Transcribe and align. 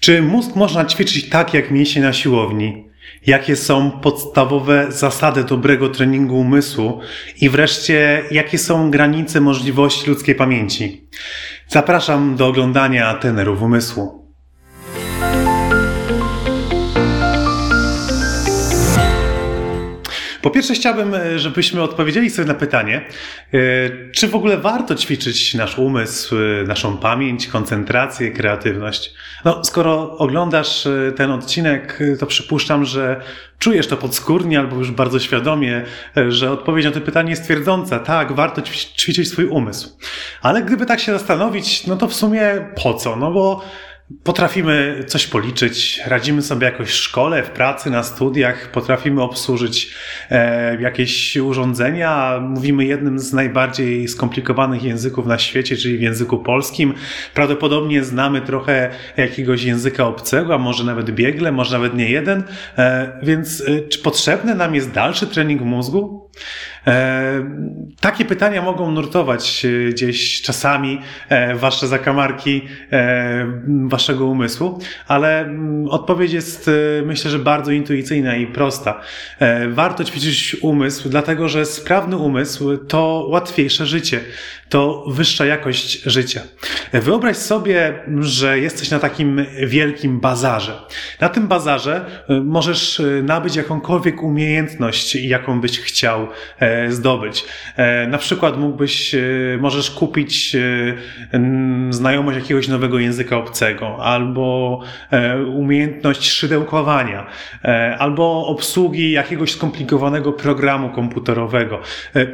Czy 0.00 0.22
mózg 0.22 0.56
można 0.56 0.84
ćwiczyć 0.84 1.28
tak 1.28 1.54
jak 1.54 1.70
mięśnie 1.70 2.02
na 2.02 2.12
siłowni? 2.12 2.88
Jakie 3.26 3.56
są 3.56 3.90
podstawowe 3.90 4.86
zasady 4.88 5.44
dobrego 5.44 5.88
treningu 5.88 6.38
umysłu? 6.38 7.00
I 7.40 7.48
wreszcie, 7.48 8.22
jakie 8.30 8.58
są 8.58 8.90
granice 8.90 9.40
możliwości 9.40 10.10
ludzkiej 10.10 10.34
pamięci? 10.34 11.08
Zapraszam 11.68 12.36
do 12.36 12.46
oglądania 12.46 13.14
tenerów 13.14 13.62
umysłu. 13.62 14.27
Po 20.42 20.50
pierwsze 20.50 20.74
chciałbym, 20.74 21.14
e, 21.14 21.38
żebyśmy 21.38 21.82
odpowiedzieli 21.82 22.30
sobie 22.30 22.48
na 22.48 22.54
pytanie, 22.54 23.04
e, 23.54 23.58
czy 24.12 24.28
w 24.28 24.34
ogóle 24.34 24.56
warto 24.56 24.94
ćwiczyć 24.94 25.54
nasz 25.54 25.78
umysł, 25.78 26.36
e, 26.36 26.64
naszą 26.66 26.96
pamięć, 26.96 27.46
koncentrację, 27.46 28.30
kreatywność. 28.30 29.14
No, 29.44 29.64
skoro 29.64 30.16
oglądasz 30.18 30.88
ten 31.16 31.30
odcinek, 31.30 31.98
to 32.18 32.26
przypuszczam, 32.26 32.84
że 32.84 33.20
czujesz 33.58 33.86
to 33.86 33.96
podskórnie 33.96 34.58
albo 34.58 34.76
już 34.76 34.90
bardzo 34.90 35.18
świadomie, 35.18 35.84
że 36.28 36.50
odpowiedź 36.50 36.84
na 36.84 36.90
to 36.90 37.00
pytanie 37.00 37.30
jest 37.30 37.44
twierdząca. 37.44 37.98
Tak, 37.98 38.32
warto 38.32 38.62
ćwiczyć 38.96 39.28
swój 39.28 39.44
umysł. 39.44 39.98
Ale 40.42 40.62
gdyby 40.62 40.86
tak 40.86 41.00
się 41.00 41.12
zastanowić, 41.12 41.86
no 41.86 41.96
to 41.96 42.08
w 42.08 42.14
sumie 42.14 42.66
po 42.82 42.94
co? 42.94 43.16
No 43.16 43.30
bo 43.30 43.64
Potrafimy 44.24 45.04
coś 45.06 45.26
policzyć, 45.26 46.00
radzimy 46.06 46.42
sobie 46.42 46.66
jakoś 46.66 46.88
w 46.88 46.94
szkole, 46.94 47.42
w 47.42 47.50
pracy, 47.50 47.90
na 47.90 48.02
studiach, 48.02 48.70
potrafimy 48.70 49.22
obsłużyć 49.22 49.94
e, 50.30 50.80
jakieś 50.82 51.36
urządzenia. 51.36 52.40
Mówimy 52.42 52.84
jednym 52.84 53.18
z 53.18 53.32
najbardziej 53.32 54.08
skomplikowanych 54.08 54.82
języków 54.82 55.26
na 55.26 55.38
świecie, 55.38 55.76
czyli 55.76 55.98
w 55.98 56.00
języku 56.00 56.38
polskim. 56.38 56.94
Prawdopodobnie 57.34 58.04
znamy 58.04 58.40
trochę 58.40 58.90
jakiegoś 59.16 59.64
języka 59.64 60.06
obcego, 60.06 60.54
a 60.54 60.58
może 60.58 60.84
nawet 60.84 61.10
biegle, 61.10 61.52
może 61.52 61.76
nawet 61.76 61.94
nie 61.94 62.10
jeden. 62.10 62.42
E, 62.78 63.12
więc 63.22 63.60
e, 63.60 63.80
czy 63.88 63.98
potrzebny 63.98 64.54
nam 64.54 64.74
jest 64.74 64.90
dalszy 64.90 65.26
trening 65.26 65.62
mózgu? 65.62 66.30
E, 66.88 67.44
takie 68.00 68.24
pytania 68.24 68.62
mogą 68.62 68.90
nurtować 68.90 69.64
e, 69.64 69.88
gdzieś 69.88 70.42
czasami 70.42 71.00
e, 71.28 71.54
wasze 71.54 71.88
zakamarki 71.88 72.62
waszego 73.86 74.26
umysłu, 74.26 74.78
ale 75.08 75.40
mm, 75.40 75.88
odpowiedź 75.88 76.32
jest 76.32 76.70
myślę, 77.04 77.30
że 77.30 77.38
bardzo 77.38 77.72
intuicyjna 77.72 78.36
i 78.36 78.46
prosta. 78.46 79.00
Warto 79.68 80.04
ćwiczyć 80.04 80.56
umysł, 80.60 81.08
dlatego 81.08 81.48
że 81.48 81.66
sprawny 81.66 82.16
umysł 82.16 82.76
to 82.76 83.26
łatwiejsze 83.28 83.86
życie, 83.86 84.20
to 84.68 85.04
wyższa 85.08 85.46
jakość 85.46 86.02
życia. 86.02 86.40
Wyobraź 86.92 87.36
sobie, 87.36 87.94
że 88.20 88.58
jesteś 88.58 88.90
na 88.90 88.98
takim 88.98 89.46
wielkim 89.66 90.20
bazarze. 90.20 90.80
Na 91.20 91.28
tym 91.28 91.48
bazarze 91.48 92.04
możesz 92.44 93.02
nabyć 93.22 93.56
jakąkolwiek 93.56 94.22
umiejętność, 94.22 95.14
jaką 95.14 95.60
byś 95.60 95.80
chciał 95.80 96.28
zdobyć. 96.88 97.44
E, 97.76 98.06
na 98.06 98.18
przykład 98.18 98.58
mógłbyś, 98.58 99.14
e, 99.14 99.20
możesz 99.60 99.90
kupić 99.90 100.54
e, 100.54 101.38
znajomość 101.90 102.38
jakiegoś 102.38 102.68
nowego 102.68 102.98
języka 102.98 103.36
obcego, 103.36 104.04
albo 104.04 104.80
umiejętność 105.54 106.30
szydełkowania, 106.30 107.26
albo 107.98 108.46
obsługi 108.46 109.12
jakiegoś 109.12 109.52
skomplikowanego 109.52 110.32
programu 110.32 110.90
komputerowego. 110.90 111.80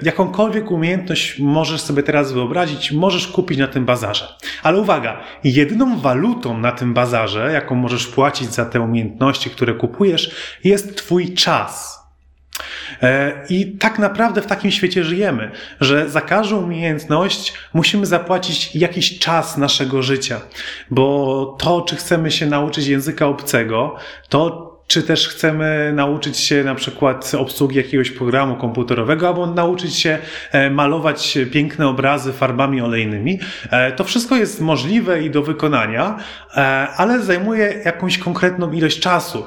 Jakąkolwiek 0.03 0.71
umiejętność 0.71 1.39
możesz 1.39 1.81
sobie 1.81 2.03
teraz 2.03 2.33
wyobrazić, 2.33 2.93
możesz 2.93 3.29
kupić 3.29 3.59
na 3.59 3.67
tym 3.67 3.85
bazarze. 3.85 4.29
Ale 4.63 4.79
uwaga, 4.79 5.21
jedyną 5.45 5.99
walutą 5.99 6.59
na 6.59 6.73
tym 6.73 6.95
bazarze, 6.95 7.53
jaką 7.53 7.75
możesz 7.75 8.07
płacić 8.07 8.55
za 8.55 8.65
te 8.65 8.81
umiejętności, 8.81 9.51
które 9.51 9.75
kupujesz, 9.75 10.59
jest 10.65 10.97
Twój 10.97 11.35
czas. 11.35 12.04
E, 13.03 13.33
I 13.49 13.67
tak 13.79 13.99
naprawdę 13.99 14.43
w 14.43 14.47
takim 14.47 14.71
świecie 14.71 15.05
żyjemy, 15.05 15.51
że 15.81 16.11
za 16.11 16.21
każdą 16.21 16.63
umiejętność 16.63 17.55
musimy 17.75 18.07
zapłacić 18.07 18.77
jakiś 18.77 19.19
czas 19.19 19.57
naszego 19.57 20.03
życia, 20.03 20.41
bo 20.91 21.57
to, 21.59 21.83
czy 21.83 21.97
chcemy 21.97 22.31
się 22.31 22.47
nauczyć 22.47 22.87
języka 22.87 23.27
obcego, 23.27 23.97
to 24.29 24.74
czy 24.87 25.03
też 25.03 25.29
chcemy 25.29 25.93
nauczyć 25.95 26.39
się 26.39 26.65
na 26.65 26.75
przykład 26.75 27.33
obsługi 27.35 27.77
jakiegoś 27.77 28.11
programu 28.11 28.57
komputerowego, 28.57 29.29
albo 29.29 29.47
nauczyć 29.47 29.97
się 29.97 30.19
e, 30.53 30.71
malować 30.71 31.39
piękne 31.53 31.89
obrazy 31.89 32.33
farbami 32.33 32.81
olejnymi. 32.81 33.39
E, 33.71 33.93
to 33.93 34.05
wszystko 34.05 34.37
jest 34.37 34.61
możliwe 34.61 35.23
i 35.23 35.31
do 35.31 35.43
wykonania, 35.43 36.19
e, 36.57 36.61
ale 36.97 37.23
zajmuje 37.23 37.83
jakąś 37.85 38.19
konkretną 38.19 38.73
ilość 38.73 39.01
czasu. 39.01 39.47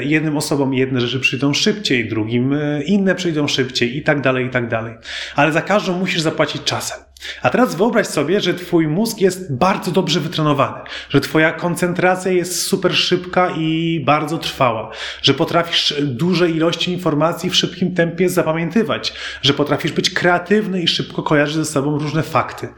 Jednym 0.00 0.36
osobom 0.36 0.74
jedne 0.74 1.00
rzeczy 1.00 1.20
przyjdą 1.20 1.54
szybciej, 1.54 2.08
drugim 2.08 2.54
inne 2.86 3.14
przyjdą 3.14 3.48
szybciej 3.48 3.96
i 3.96 4.02
tak 4.02 4.20
dalej, 4.20 4.46
i 4.46 4.50
tak 4.50 4.68
dalej. 4.68 4.94
Ale 5.36 5.52
za 5.52 5.62
każdą 5.62 5.98
musisz 5.98 6.20
zapłacić 6.20 6.62
czasem. 6.64 7.05
A 7.42 7.50
teraz 7.50 7.74
wyobraź 7.74 8.06
sobie, 8.06 8.40
że 8.40 8.54
Twój 8.54 8.88
mózg 8.88 9.20
jest 9.20 9.54
bardzo 9.54 9.90
dobrze 9.90 10.20
wytrenowany, 10.20 10.78
że 11.08 11.20
Twoja 11.20 11.52
koncentracja 11.52 12.32
jest 12.32 12.62
super 12.62 12.96
szybka 12.96 13.50
i 13.50 14.02
bardzo 14.06 14.38
trwała, 14.38 14.90
że 15.22 15.34
potrafisz 15.34 15.94
duże 16.02 16.50
ilości 16.50 16.92
informacji 16.92 17.50
w 17.50 17.56
szybkim 17.56 17.94
tempie 17.94 18.28
zapamiętywać, 18.28 19.12
że 19.42 19.54
potrafisz 19.54 19.92
być 19.92 20.10
kreatywny 20.10 20.82
i 20.82 20.88
szybko 20.88 21.22
kojarzyć 21.22 21.56
ze 21.56 21.64
sobą 21.64 21.98
różne 21.98 22.22
fakty. 22.22 22.68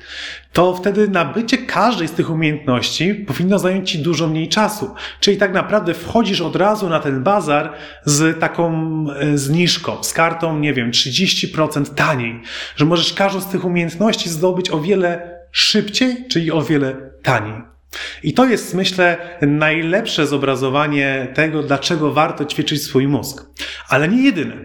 To 0.52 0.74
wtedy 0.74 1.08
nabycie 1.08 1.58
każdej 1.58 2.08
z 2.08 2.12
tych 2.12 2.30
umiejętności 2.30 3.14
powinno 3.14 3.58
zająć 3.58 3.90
Ci 3.90 3.98
dużo 3.98 4.28
mniej 4.28 4.48
czasu. 4.48 4.94
Czyli 5.20 5.36
tak 5.36 5.52
naprawdę 5.52 5.94
wchodzisz 5.94 6.40
od 6.40 6.56
razu 6.56 6.88
na 6.88 7.00
ten 7.00 7.22
bazar 7.22 7.72
z 8.04 8.40
taką 8.40 8.72
e, 9.10 9.38
zniżką, 9.38 10.04
z 10.04 10.12
kartą, 10.12 10.58
nie 10.58 10.74
wiem, 10.74 10.90
30% 10.90 11.94
taniej, 11.94 12.42
że 12.76 12.84
możesz 12.84 13.12
każdą 13.12 13.40
z 13.40 13.46
tych 13.46 13.64
umiejętności 13.64 14.27
zdobyć 14.28 14.70
o 14.70 14.80
wiele 14.80 15.38
szybciej, 15.52 16.28
czyli 16.28 16.52
o 16.52 16.62
wiele 16.62 16.96
taniej. 17.22 17.62
I 18.22 18.34
to 18.34 18.46
jest, 18.46 18.74
myślę, 18.74 19.16
najlepsze 19.42 20.26
zobrazowanie 20.26 21.28
tego, 21.34 21.62
dlaczego 21.62 22.12
warto 22.12 22.44
ćwiczyć 22.44 22.82
swój 22.82 23.08
mózg. 23.08 23.44
Ale 23.88 24.08
nie 24.08 24.22
jedyne. 24.22 24.56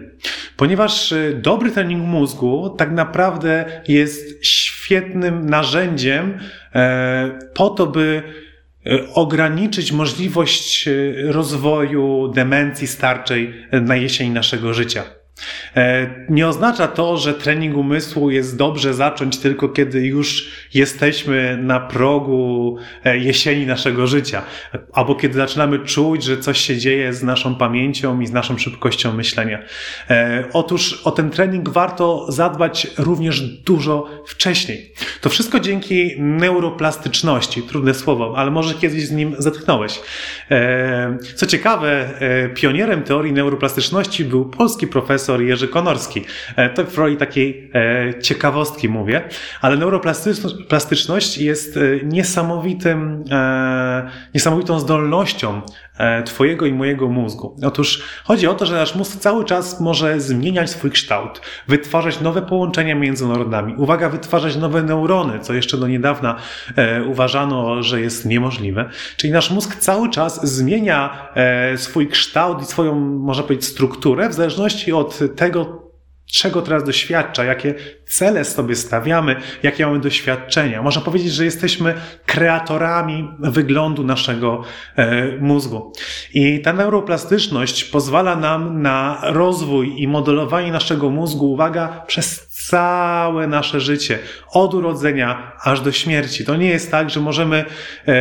Ponieważ 0.56 1.12
y, 1.12 1.40
dobry 1.42 1.70
trening 1.70 2.04
mózgu 2.04 2.74
tak 2.78 2.92
naprawdę 2.92 3.82
jest 3.88 4.46
świetnym 4.46 5.46
narzędziem 5.50 6.38
e, 6.74 7.38
po 7.54 7.70
to, 7.70 7.86
by 7.86 8.22
e, 8.86 9.12
ograniczyć 9.14 9.92
możliwość 9.92 10.88
e, 10.88 10.92
rozwoju 11.32 12.28
demencji 12.28 12.86
starczej 12.86 13.54
na 13.72 13.96
jesień 13.96 14.32
naszego 14.32 14.74
życia. 14.74 15.04
E, 15.76 16.06
nie 16.28 16.48
oznacza 16.48 16.88
to, 16.88 17.16
że 17.16 17.34
trening 17.34 17.76
umysłu 17.76 18.30
jest 18.30 18.56
dobrze 18.56 18.94
zacząć 18.94 19.38
tylko 19.38 19.68
kiedy 19.68 20.06
już 20.06 20.50
jesteśmy 20.74 21.58
na 21.62 21.80
progu 21.80 22.76
e, 23.04 23.18
jesieni 23.18 23.66
naszego 23.66 24.06
życia, 24.06 24.42
albo 24.92 25.14
kiedy 25.14 25.34
zaczynamy 25.34 25.78
czuć, 25.78 26.24
że 26.24 26.38
coś 26.38 26.60
się 26.60 26.76
dzieje 26.76 27.12
z 27.12 27.22
naszą 27.22 27.54
pamięcią 27.54 28.20
i 28.20 28.26
z 28.26 28.32
naszą 28.32 28.58
szybkością 28.58 29.12
myślenia. 29.12 29.58
E, 30.10 30.44
otóż 30.52 31.00
o 31.04 31.10
ten 31.10 31.30
trening 31.30 31.68
warto 31.68 32.32
zadbać 32.32 32.86
również 32.98 33.40
dużo 33.40 34.08
wcześniej. 34.26 34.92
To 35.20 35.30
wszystko 35.30 35.60
dzięki 35.60 36.14
neuroplastyczności, 36.18 37.62
trudne 37.62 37.94
słowo, 37.94 38.34
ale 38.36 38.50
może 38.50 38.74
kiedyś 38.74 39.06
z 39.06 39.12
nim 39.12 39.34
zetknąłeś. 39.38 40.00
Co 41.34 41.46
ciekawe, 41.46 42.08
pionierem 42.54 43.02
teorii 43.02 43.32
neuroplastyczności 43.32 44.24
był 44.24 44.44
polski 44.44 44.86
profesor 44.86 45.33
profesor 45.34 45.42
Jerzy 45.42 45.68
Konorski. 45.68 46.24
E, 46.56 46.70
to 46.70 46.84
w 46.84 46.98
roli 46.98 47.16
takiej 47.16 47.70
e, 47.74 48.20
ciekawostki 48.20 48.88
mówię, 48.88 49.28
ale 49.60 49.76
neuroplastyczność 49.76 51.38
jest 51.38 51.76
e, 51.76 51.80
niesamowitym, 52.04 53.24
niesamowitą 54.34 54.80
zdolnością 54.80 55.62
Twojego 56.24 56.66
i 56.66 56.72
mojego 56.72 57.08
mózgu. 57.08 57.56
Otóż 57.62 58.02
chodzi 58.24 58.46
o 58.46 58.54
to, 58.54 58.66
że 58.66 58.74
nasz 58.74 58.94
mózg 58.94 59.16
cały 59.16 59.44
czas 59.44 59.80
może 59.80 60.20
zmieniać 60.20 60.70
swój 60.70 60.90
kształt, 60.90 61.40
wytwarzać 61.68 62.20
nowe 62.20 62.42
połączenia 62.42 62.94
między 62.94 63.26
neuronami. 63.28 63.74
Uwaga, 63.76 64.08
wytwarzać 64.08 64.56
nowe 64.56 64.82
neurony, 64.82 65.40
co 65.40 65.54
jeszcze 65.54 65.76
do 65.76 65.88
niedawna 65.88 66.36
uważano, 67.06 67.82
że 67.82 68.00
jest 68.00 68.26
niemożliwe. 68.26 68.90
Czyli 69.16 69.32
nasz 69.32 69.50
mózg 69.50 69.76
cały 69.76 70.10
czas 70.10 70.54
zmienia 70.54 71.28
swój 71.76 72.08
kształt 72.08 72.62
i 72.62 72.64
swoją, 72.64 72.94
można 73.00 73.42
powiedzieć, 73.42 73.68
strukturę 73.68 74.28
w 74.28 74.34
zależności 74.34 74.92
od 74.92 75.18
tego, 75.36 75.83
czego 76.26 76.62
teraz 76.62 76.84
doświadcza, 76.84 77.44
jakie 77.44 77.74
cele 78.06 78.44
sobie 78.44 78.76
stawiamy, 78.76 79.36
jakie 79.62 79.86
mamy 79.86 80.00
doświadczenia. 80.00 80.82
Można 80.82 81.02
powiedzieć, 81.02 81.32
że 81.32 81.44
jesteśmy 81.44 81.94
kreatorami 82.26 83.28
wyglądu 83.38 84.04
naszego 84.04 84.62
e, 84.96 85.26
mózgu. 85.40 85.92
I 86.34 86.60
ta 86.60 86.72
neuroplastyczność 86.72 87.84
pozwala 87.84 88.36
nam 88.36 88.82
na 88.82 89.20
rozwój 89.22 90.02
i 90.02 90.08
modelowanie 90.08 90.72
naszego 90.72 91.10
mózgu, 91.10 91.52
uwaga, 91.52 92.04
przez 92.06 92.53
całe 92.68 93.46
nasze 93.46 93.80
życie, 93.80 94.18
od 94.52 94.74
urodzenia 94.74 95.52
aż 95.62 95.80
do 95.80 95.92
śmierci. 95.92 96.44
To 96.44 96.56
nie 96.56 96.68
jest 96.68 96.90
tak, 96.90 97.10
że 97.10 97.20
możemy 97.20 97.64
e, 98.06 98.14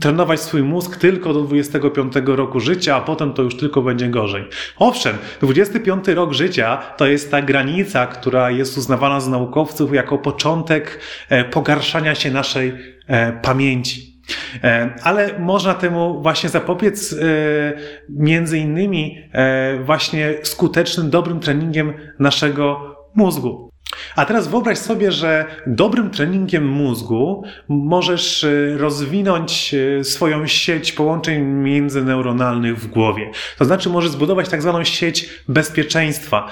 trenować 0.00 0.40
swój 0.40 0.62
mózg 0.62 0.96
tylko 0.96 1.32
do 1.32 1.40
25 1.40 2.12
roku 2.26 2.60
życia, 2.60 2.96
a 2.96 3.00
potem 3.00 3.32
to 3.32 3.42
już 3.42 3.56
tylko 3.56 3.82
będzie 3.82 4.08
gorzej. 4.08 4.44
Owszem, 4.76 5.18
25 5.40 6.08
rok 6.08 6.32
życia 6.32 6.76
to 6.96 7.06
jest 7.06 7.30
ta 7.30 7.42
granica, 7.42 8.06
która 8.06 8.50
jest 8.50 8.78
uznawana 8.78 9.20
z 9.20 9.28
naukowców 9.28 9.94
jako 9.94 10.18
początek 10.18 11.00
e, 11.28 11.44
pogarszania 11.44 12.14
się 12.14 12.30
naszej 12.30 12.72
e, 13.06 13.32
pamięci. 13.32 14.10
E, 14.64 14.94
ale 15.02 15.38
można 15.38 15.74
temu 15.74 16.22
właśnie 16.22 16.48
zapobiec 16.48 17.12
e, 17.12 17.16
między 18.08 18.58
innymi 18.58 19.18
e, 19.32 19.78
właśnie 19.84 20.34
skutecznym, 20.42 21.10
dobrym 21.10 21.40
treningiem 21.40 21.92
naszego 22.18 22.96
mózgu. 23.14 23.70
A 24.16 24.24
teraz 24.24 24.48
wyobraź 24.48 24.78
sobie, 24.78 25.12
że 25.12 25.44
dobrym 25.66 26.10
treningiem 26.10 26.68
mózgu 26.68 27.44
możesz 27.68 28.46
rozwinąć 28.76 29.74
swoją 30.02 30.46
sieć 30.46 30.92
połączeń 30.92 31.42
międzyneuronalnych 31.42 32.78
w 32.78 32.86
głowie. 32.86 33.30
To 33.58 33.64
znaczy 33.64 33.88
możesz 33.88 34.10
zbudować 34.10 34.48
tak 34.48 34.62
zwaną 34.62 34.84
sieć 34.84 35.30
bezpieczeństwa, 35.48 36.48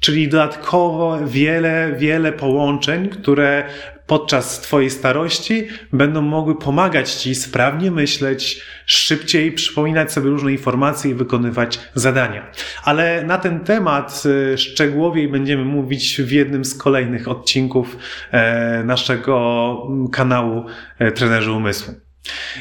czyli 0.00 0.28
dodatkowo 0.28 1.18
wiele, 1.26 1.94
wiele 1.98 2.32
połączeń, 2.32 3.08
które 3.08 3.64
podczas 4.08 4.60
Twojej 4.60 4.90
starości 4.90 5.68
będą 5.92 6.22
mogły 6.22 6.58
pomagać 6.58 7.14
Ci 7.14 7.34
sprawnie 7.34 7.90
myśleć, 7.90 8.62
szybciej 8.86 9.52
przypominać 9.52 10.12
sobie 10.12 10.30
różne 10.30 10.52
informacje 10.52 11.10
i 11.10 11.14
wykonywać 11.14 11.80
zadania. 11.94 12.50
Ale 12.84 13.24
na 13.24 13.38
ten 13.38 13.60
temat 13.60 14.22
y, 14.52 14.58
szczegółowiej 14.58 15.28
będziemy 15.28 15.64
mówić 15.64 16.22
w 16.22 16.30
jednym 16.30 16.64
z 16.64 16.74
kolejnych 16.74 17.28
odcinków 17.28 17.96
e, 18.30 18.84
naszego 18.84 19.86
kanału 20.12 20.64
e, 20.98 21.12
Trenerzy 21.12 21.52
Umysłu. 21.52 22.07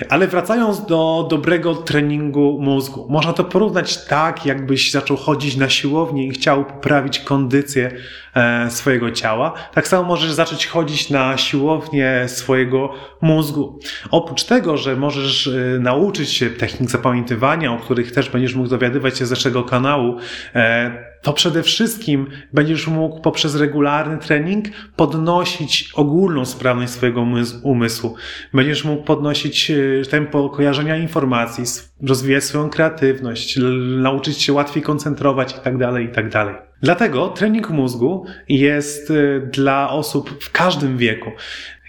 Ale 0.10 0.28
wracając 0.28 0.86
do 0.86 1.28
dobrego 1.30 1.75
treningu 1.75 2.58
mózgu, 2.62 3.08
można 3.10 3.34
to 3.34 3.44
porównać 3.44 4.06
tak, 4.06 4.46
jakbyś 4.46 4.92
zaczął 4.92 5.18
chodzić 5.18 5.56
na 5.56 5.69
siłownię 5.69 6.28
i 6.28 6.31
chciał 6.31 6.66
poprawić 6.66 7.19
kondycję 7.19 7.92
e, 8.36 8.72
swojego 8.72 9.12
ciała. 9.12 9.54
Tak 9.74 9.88
samo 9.88 10.04
możesz 10.04 10.31
zacząć 10.31 10.68
chodzić 10.68 11.10
na 11.10 11.38
siłownię 11.38 12.24
swojego 12.28 12.94
mózgu. 13.22 13.80
Oprócz 14.12 14.44
tego, 14.44 14.78
że 14.78 14.96
możesz 14.96 15.48
e, 15.48 15.80
nauczyć 15.80 16.30
się 16.30 16.50
technik 16.50 16.90
zapamiętywania, 16.90 17.74
o 17.74 17.78
których 17.78 18.12
też 18.12 18.30
będziesz 18.30 18.56
mógł 18.56 18.69
dowiadywać 18.69 19.18
się 19.18 19.25
z 19.25 19.30
naszego 19.30 19.64
kanału, 19.64 20.18
e, 20.56 21.17
to 21.28 21.34
przede 21.34 21.64
wszystkim 21.64 22.28
będziesz 22.54 22.88
mógł 22.88 23.22
poprzez 23.22 23.56
regularny 23.56 24.18
trening 24.18 24.66
podnosić 24.96 25.92
ogólną 25.96 26.46
sprawność 26.46 26.92
swojego 26.92 27.26
umysłu. 27.64 28.16
Będziesz 28.54 28.86
mógł 28.86 29.04
podnosić 29.04 29.72
e, 29.72 29.76
tempo 30.10 30.50
kojarzenia 30.50 30.98
informacji, 30.98 31.64
rozwijać 32.02 32.44
swoją 32.44 32.70
kreatywność, 32.70 33.60
nauczyć 33.98 34.42
się 34.42 34.54
łatwiej 34.54 34.84
koncentrować 34.84 35.54
itd., 35.54 35.86
tak 35.94 36.02
itd. 36.02 36.30
Tak 36.32 36.68
Dlatego 36.82 37.28
trening 37.28 37.70
mózgu 37.70 38.26
jest 38.50 39.12
e, 39.12 39.40
dla 39.40 39.90
osób 39.90 40.44
w 40.44 40.52
każdym 40.52 40.98
wieku. 40.98 41.32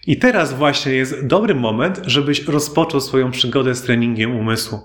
I 0.09 0.17
teraz 0.17 0.55
właśnie 0.55 0.93
jest 0.93 1.27
dobry 1.27 1.55
moment, 1.55 2.01
żebyś 2.07 2.45
rozpoczął 2.45 3.01
swoją 3.01 3.31
przygodę 3.31 3.75
z 3.75 3.83
treningiem 3.83 4.37
umysłu, 4.37 4.81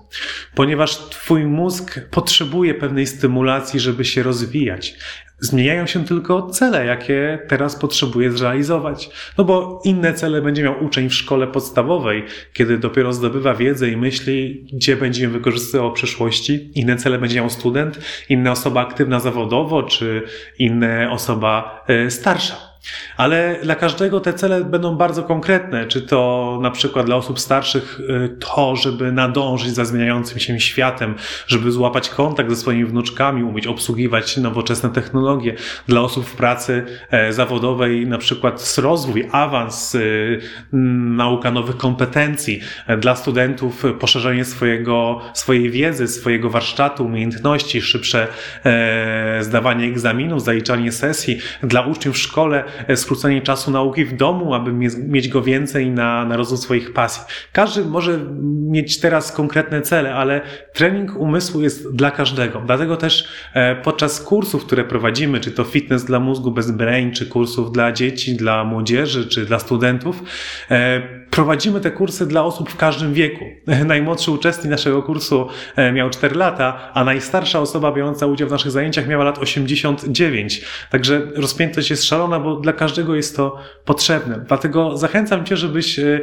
ponieważ 0.54 0.96
Twój 0.96 1.44
mózg 1.44 2.00
potrzebuje 2.10 2.74
pewnej 2.74 3.06
stymulacji, 3.06 3.80
żeby 3.80 4.04
się 4.04 4.22
rozwijać. 4.22 4.94
Zmieniają 5.38 5.86
się 5.86 6.04
tylko 6.04 6.50
cele, 6.50 6.86
jakie 6.86 7.38
teraz 7.48 7.76
potrzebuje 7.76 8.32
zrealizować. 8.32 9.10
No 9.38 9.44
bo 9.44 9.82
inne 9.84 10.14
cele 10.14 10.42
będzie 10.42 10.62
miał 10.62 10.84
uczeń 10.84 11.08
w 11.08 11.14
szkole 11.14 11.46
podstawowej, 11.46 12.24
kiedy 12.52 12.78
dopiero 12.78 13.12
zdobywa 13.12 13.54
wiedzę 13.54 13.88
i 13.88 13.96
myśli, 13.96 14.66
gdzie 14.72 14.96
będzie 14.96 15.24
ją 15.24 15.30
wykorzystywał 15.30 15.90
w 15.90 15.94
przyszłości. 15.94 16.70
Inne 16.74 16.96
cele 16.96 17.18
będzie 17.18 17.36
miał 17.36 17.50
student, 17.50 17.98
inna 18.28 18.52
osoba 18.52 18.80
aktywna 18.80 19.20
zawodowo, 19.20 19.82
czy 19.82 20.22
inna 20.58 21.12
osoba 21.12 21.84
e, 21.88 22.10
starsza. 22.10 22.73
Ale 23.16 23.58
dla 23.62 23.74
każdego 23.74 24.20
te 24.20 24.32
cele 24.32 24.64
będą 24.64 24.96
bardzo 24.96 25.22
konkretne. 25.22 25.86
Czy 25.86 26.02
to 26.02 26.58
na 26.62 26.70
przykład 26.70 27.06
dla 27.06 27.16
osób 27.16 27.40
starszych 27.40 28.00
y, 28.00 28.36
to, 28.38 28.76
żeby 28.76 29.12
nadążyć 29.12 29.74
za 29.74 29.84
zmieniającym 29.84 30.38
się 30.38 30.60
światem, 30.60 31.14
żeby 31.46 31.72
złapać 31.72 32.08
kontakt 32.08 32.50
ze 32.50 32.56
swoimi 32.56 32.84
wnuczkami, 32.84 33.42
umieć 33.42 33.66
obsługiwać 33.66 34.36
nowoczesne 34.36 34.90
technologie. 34.90 35.54
Dla 35.88 36.00
osób 36.00 36.26
w 36.26 36.36
pracy 36.36 36.84
e, 37.10 37.32
zawodowej 37.32 38.06
na 38.06 38.18
przykład 38.18 38.74
rozwój, 38.78 39.28
awans, 39.32 39.94
y, 39.94 40.40
nauka 40.72 41.50
nowych 41.50 41.76
kompetencji. 41.76 42.60
E, 42.86 42.96
dla 42.96 43.16
studentów 43.16 43.84
poszerzenie 44.00 44.44
swojego, 44.44 45.20
swojej 45.34 45.70
wiedzy, 45.70 46.08
swojego 46.08 46.50
warsztatu, 46.50 47.04
umiejętności, 47.04 47.82
szybsze 47.82 48.28
e, 48.64 49.38
zdawanie 49.40 49.86
egzaminów, 49.86 50.42
zaliczanie 50.42 50.92
sesji. 50.92 51.38
Dla 51.62 51.80
uczniów 51.80 52.16
w 52.16 52.18
szkole 52.18 52.64
skrócenie 52.96 53.42
czasu 53.42 53.70
nauki 53.70 54.04
w 54.04 54.16
domu, 54.16 54.54
aby 54.54 54.72
mieć 54.98 55.28
go 55.28 55.42
więcej 55.42 55.90
na, 55.90 56.24
na 56.24 56.36
rozwój 56.36 56.58
swoich 56.58 56.92
pasji. 56.92 57.22
Każdy 57.52 57.84
może 57.84 58.18
mieć 58.44 59.00
teraz 59.00 59.32
konkretne 59.32 59.82
cele, 59.82 60.14
ale 60.14 60.40
trening 60.72 61.16
umysłu 61.16 61.62
jest 61.62 61.96
dla 61.96 62.10
każdego. 62.10 62.62
Dlatego 62.66 62.96
też 62.96 63.28
e, 63.54 63.76
podczas 63.76 64.20
kursów, 64.20 64.66
które 64.66 64.84
prowadzimy, 64.84 65.40
czy 65.40 65.50
to 65.50 65.64
fitness 65.64 66.04
dla 66.04 66.20
mózgu 66.20 66.50
bez 66.50 66.70
brain, 66.70 67.12
czy 67.12 67.26
kursów 67.26 67.72
dla 67.72 67.92
dzieci, 67.92 68.36
dla 68.36 68.64
młodzieży, 68.64 69.28
czy 69.28 69.44
dla 69.44 69.58
studentów, 69.58 70.22
e, 70.70 71.23
prowadzimy 71.34 71.80
te 71.80 71.90
kursy 71.90 72.26
dla 72.26 72.44
osób 72.44 72.70
w 72.70 72.76
każdym 72.76 73.14
wieku. 73.14 73.44
Najmłodszy 73.86 74.30
uczestnik 74.30 74.70
naszego 74.70 75.02
kursu 75.02 75.48
miał 75.92 76.10
4 76.10 76.34
lata, 76.34 76.90
a 76.94 77.04
najstarsza 77.04 77.60
osoba 77.60 77.92
biorąca 77.92 78.26
udział 78.26 78.48
w 78.48 78.50
naszych 78.50 78.70
zajęciach 78.70 79.08
miała 79.08 79.24
lat 79.24 79.38
89. 79.38 80.64
Także 80.90 81.22
rozpiętość 81.36 81.90
jest 81.90 82.04
szalona, 82.04 82.40
bo 82.40 82.56
dla 82.56 82.72
każdego 82.72 83.14
jest 83.14 83.36
to 83.36 83.56
potrzebne. 83.84 84.44
Dlatego 84.48 84.96
zachęcam 84.96 85.44
Cię, 85.44 85.56
żebyś 85.56 85.98
e, 85.98 86.20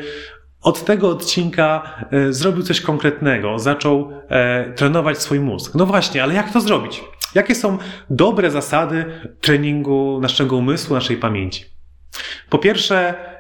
od 0.62 0.86
tego 0.86 1.10
odcinka 1.10 2.00
e, 2.12 2.34
zrobił 2.34 2.64
coś 2.64 2.82
konkretnego, 2.82 3.60
zaczął 3.60 4.12
e, 4.30 4.74
trenować 4.74 5.18
swój 5.18 5.40
mózg. 5.40 5.76
No 5.76 5.86
właśnie, 5.86 6.24
ale 6.24 6.34
jak 6.34 6.54
to 6.54 6.62
zrobić? 6.62 7.04
Jakie 7.36 7.56
są 7.56 7.78
dobre 8.10 8.52
zasady 8.52 9.06
treningu 9.42 10.20
naszego 10.22 10.56
umysłu, 10.56 10.96
naszej 10.96 11.18
pamięci? 11.18 11.66
Po 12.50 12.58
pierwsze, 12.58 13.16
E, 13.16 13.31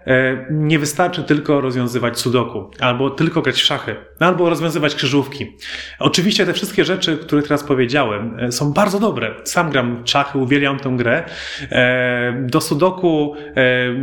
nie 0.51 0.80
wystarczy 0.80 1.24
tylko 1.24 1.62
rozwiązywać 1.62 2.19
sudoku, 2.19 2.71
albo 2.80 3.09
tylko 3.09 3.42
grać 3.42 3.56
w 3.56 3.65
szachy, 3.65 3.95
albo 4.19 4.50
rozwiązywać 4.50 4.95
krzyżówki. 4.95 5.57
Oczywiście 6.00 6.45
te 6.45 6.53
wszystkie 6.53 6.85
rzeczy, 6.85 7.18
które 7.18 7.42
teraz 7.42 7.64
powiedziałem, 7.64 8.40
e, 8.40 8.52
są 8.52 8.73
bardzo 8.73 8.99
dobre. 8.99 9.35
Sam 9.44 9.69
gram 9.69 10.02
szachy, 10.06 10.37
uwielbiam 10.37 10.80
tę 10.80 10.94
grę. 10.97 11.23
E, 11.71 12.45
do 12.49 12.61
sudoku 12.61 13.35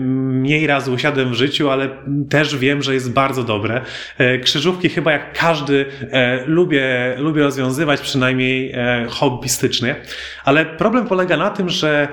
mniej 0.08 0.66
razy 0.66 0.90
usiadłem 0.90 1.30
w 1.30 1.34
życiu, 1.34 1.70
ale 1.70 1.88
też 2.30 2.56
wiem, 2.56 2.82
że 2.82 2.94
jest 2.94 3.12
bardzo 3.12 3.44
dobre. 3.44 3.80
Krzyżówki 4.42 4.88
chyba 4.88 5.12
jak 5.12 5.38
każdy 5.38 5.86
lubię, 6.46 7.14
lubię 7.18 7.42
rozwiązywać, 7.42 8.00
przynajmniej 8.00 8.74
hobbystycznie. 9.08 9.96
Ale 10.44 10.66
problem 10.66 11.06
polega 11.06 11.36
na 11.36 11.50
tym, 11.50 11.68
że 11.68 12.08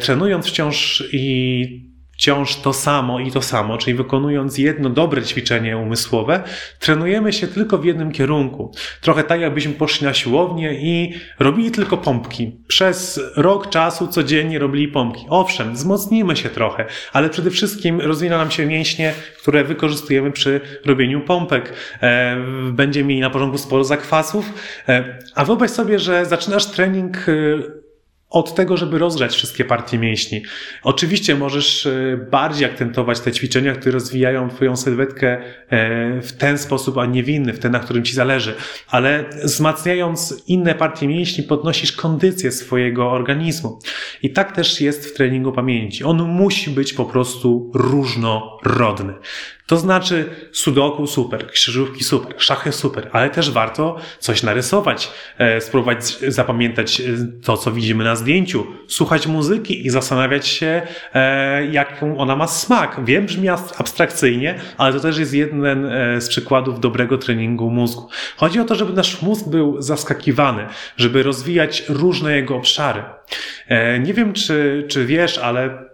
trenując 0.00 0.46
wciąż 0.46 1.04
i 1.12 1.95
wciąż 2.16 2.56
to 2.56 2.72
samo 2.72 3.20
i 3.20 3.30
to 3.30 3.42
samo, 3.42 3.78
czyli 3.78 3.96
wykonując 3.96 4.58
jedno 4.58 4.90
dobre 4.90 5.22
ćwiczenie 5.22 5.78
umysłowe, 5.78 6.42
trenujemy 6.80 7.32
się 7.32 7.46
tylko 7.46 7.78
w 7.78 7.84
jednym 7.84 8.12
kierunku. 8.12 8.72
Trochę 9.00 9.24
tak, 9.24 9.40
jakbyśmy 9.40 9.72
poszli 9.72 10.06
na 10.06 10.14
siłownię 10.14 10.74
i 10.74 11.14
robili 11.38 11.70
tylko 11.70 11.96
pompki. 11.96 12.56
Przez 12.68 13.20
rok 13.36 13.70
czasu 13.70 14.08
codziennie 14.08 14.58
robili 14.58 14.88
pompki. 14.88 15.26
Owszem, 15.28 15.74
wzmocnimy 15.74 16.36
się 16.36 16.48
trochę, 16.48 16.84
ale 17.12 17.30
przede 17.30 17.50
wszystkim 17.50 18.00
rozwiną 18.00 18.38
nam 18.38 18.50
się 18.50 18.66
mięśnie, 18.66 19.12
które 19.40 19.64
wykorzystujemy 19.64 20.32
przy 20.32 20.60
robieniu 20.84 21.20
pompek. 21.20 21.72
E, 22.02 22.36
będziemy 22.72 23.08
mieli 23.08 23.20
na 23.20 23.30
porządku 23.30 23.58
sporo 23.58 23.84
zakwasów. 23.84 24.52
E, 24.88 25.18
a 25.34 25.44
wyobraź 25.44 25.70
sobie, 25.70 25.98
że 25.98 26.26
zaczynasz 26.26 26.66
trening 26.66 27.16
e, 27.28 27.85
od 28.30 28.54
tego, 28.54 28.76
żeby 28.76 28.98
rozgrzać 28.98 29.34
wszystkie 29.34 29.64
partie 29.64 29.98
mięśni. 29.98 30.42
Oczywiście 30.82 31.36
możesz 31.36 31.86
e, 31.86 32.16
bardziej 32.30 32.68
akcentować 32.68 33.20
te 33.20 33.32
ćwiczenia, 33.32 33.72
które 33.72 33.92
rozwijają 33.92 34.48
Twoją 34.48 34.76
sylwetkę 34.76 35.28
e, 35.68 36.20
w 36.20 36.32
ten 36.32 36.58
sposób, 36.58 36.98
a 36.98 37.06
nie 37.06 37.22
w 37.22 37.28
inny, 37.28 37.52
w 37.52 37.58
ten, 37.58 37.72
na 37.72 37.78
którym 37.78 38.04
Ci 38.04 38.14
zależy. 38.14 38.54
Ale 38.88 39.24
wzmacniając 39.44 40.42
inne 40.46 40.74
partie 40.74 41.08
mięśni, 41.08 41.44
podnosisz 41.44 41.92
kondycję 41.92 42.52
swojego 42.52 43.10
organizmu. 43.10 43.78
I 44.22 44.32
tak 44.32 44.52
też 44.52 44.80
jest 44.80 45.06
w 45.06 45.14
treningu 45.14 45.52
pamięci. 45.52 46.04
On 46.04 46.22
musi 46.22 46.70
być 46.70 46.92
po 46.92 47.04
prostu 47.04 47.70
różnorodny. 47.74 49.14
To 49.66 49.76
znaczy 49.76 50.24
sudoku 50.52 51.06
super, 51.06 51.46
krzyżówki 51.46 52.04
super, 52.04 52.34
szachy 52.38 52.72
super, 52.72 53.08
ale 53.12 53.30
też 53.30 53.50
warto 53.50 53.96
coś 54.18 54.42
narysować, 54.42 55.10
e, 55.38 55.60
spróbować 55.60 56.18
zapamiętać 56.28 57.00
e, 57.00 57.04
to, 57.44 57.56
co 57.56 57.72
widzimy 57.72 58.04
na 58.04 58.16
zdjęciu, 58.16 58.66
słuchać 58.88 59.26
muzyki 59.26 59.86
i 59.86 59.90
zastanawiać 59.90 60.48
się, 60.48 60.82
e, 61.14 61.66
jaką 61.66 62.18
ona 62.18 62.36
ma 62.36 62.46
smak. 62.46 63.04
Wiem, 63.04 63.26
brzmi 63.26 63.48
abstrakcyjnie, 63.78 64.54
ale 64.78 64.92
to 64.92 65.00
też 65.00 65.18
jest 65.18 65.34
jeden 65.34 65.66
z 66.18 66.28
przykładów 66.28 66.80
dobrego 66.80 67.18
treningu 67.18 67.70
mózgu. 67.70 68.08
Chodzi 68.36 68.60
o 68.60 68.64
to, 68.64 68.74
żeby 68.74 68.92
nasz 68.92 69.22
mózg 69.22 69.48
był 69.48 69.82
zaskakiwany, 69.82 70.66
żeby 70.96 71.22
rozwijać 71.22 71.84
różne 71.88 72.36
jego 72.36 72.56
obszary. 72.56 73.02
Nie 74.00 74.14
wiem, 74.14 74.32
czy, 74.32 74.84
czy 74.88 75.06
wiesz, 75.06 75.38
ale 75.38 75.86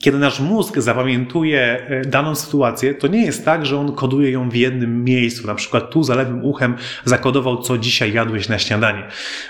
kiedy 0.00 0.18
nasz 0.18 0.40
mózg 0.40 0.78
zapamiętuje 0.78 1.86
e, 1.88 2.04
daną 2.04 2.34
sytuację, 2.34 2.94
to 2.94 3.06
nie 3.06 3.24
jest 3.24 3.44
tak, 3.44 3.66
że 3.66 3.78
on 3.78 3.92
koduje 3.92 4.30
ją 4.30 4.50
w 4.50 4.54
jednym 4.54 5.04
miejscu. 5.04 5.46
Na 5.46 5.54
przykład 5.54 5.90
tu 5.90 6.02
za 6.02 6.14
lewym 6.14 6.44
uchem 6.44 6.76
zakodował, 7.04 7.62
co 7.62 7.78
dzisiaj 7.78 8.12
jadłeś 8.12 8.48
na 8.48 8.58
śniadanie. 8.58 9.02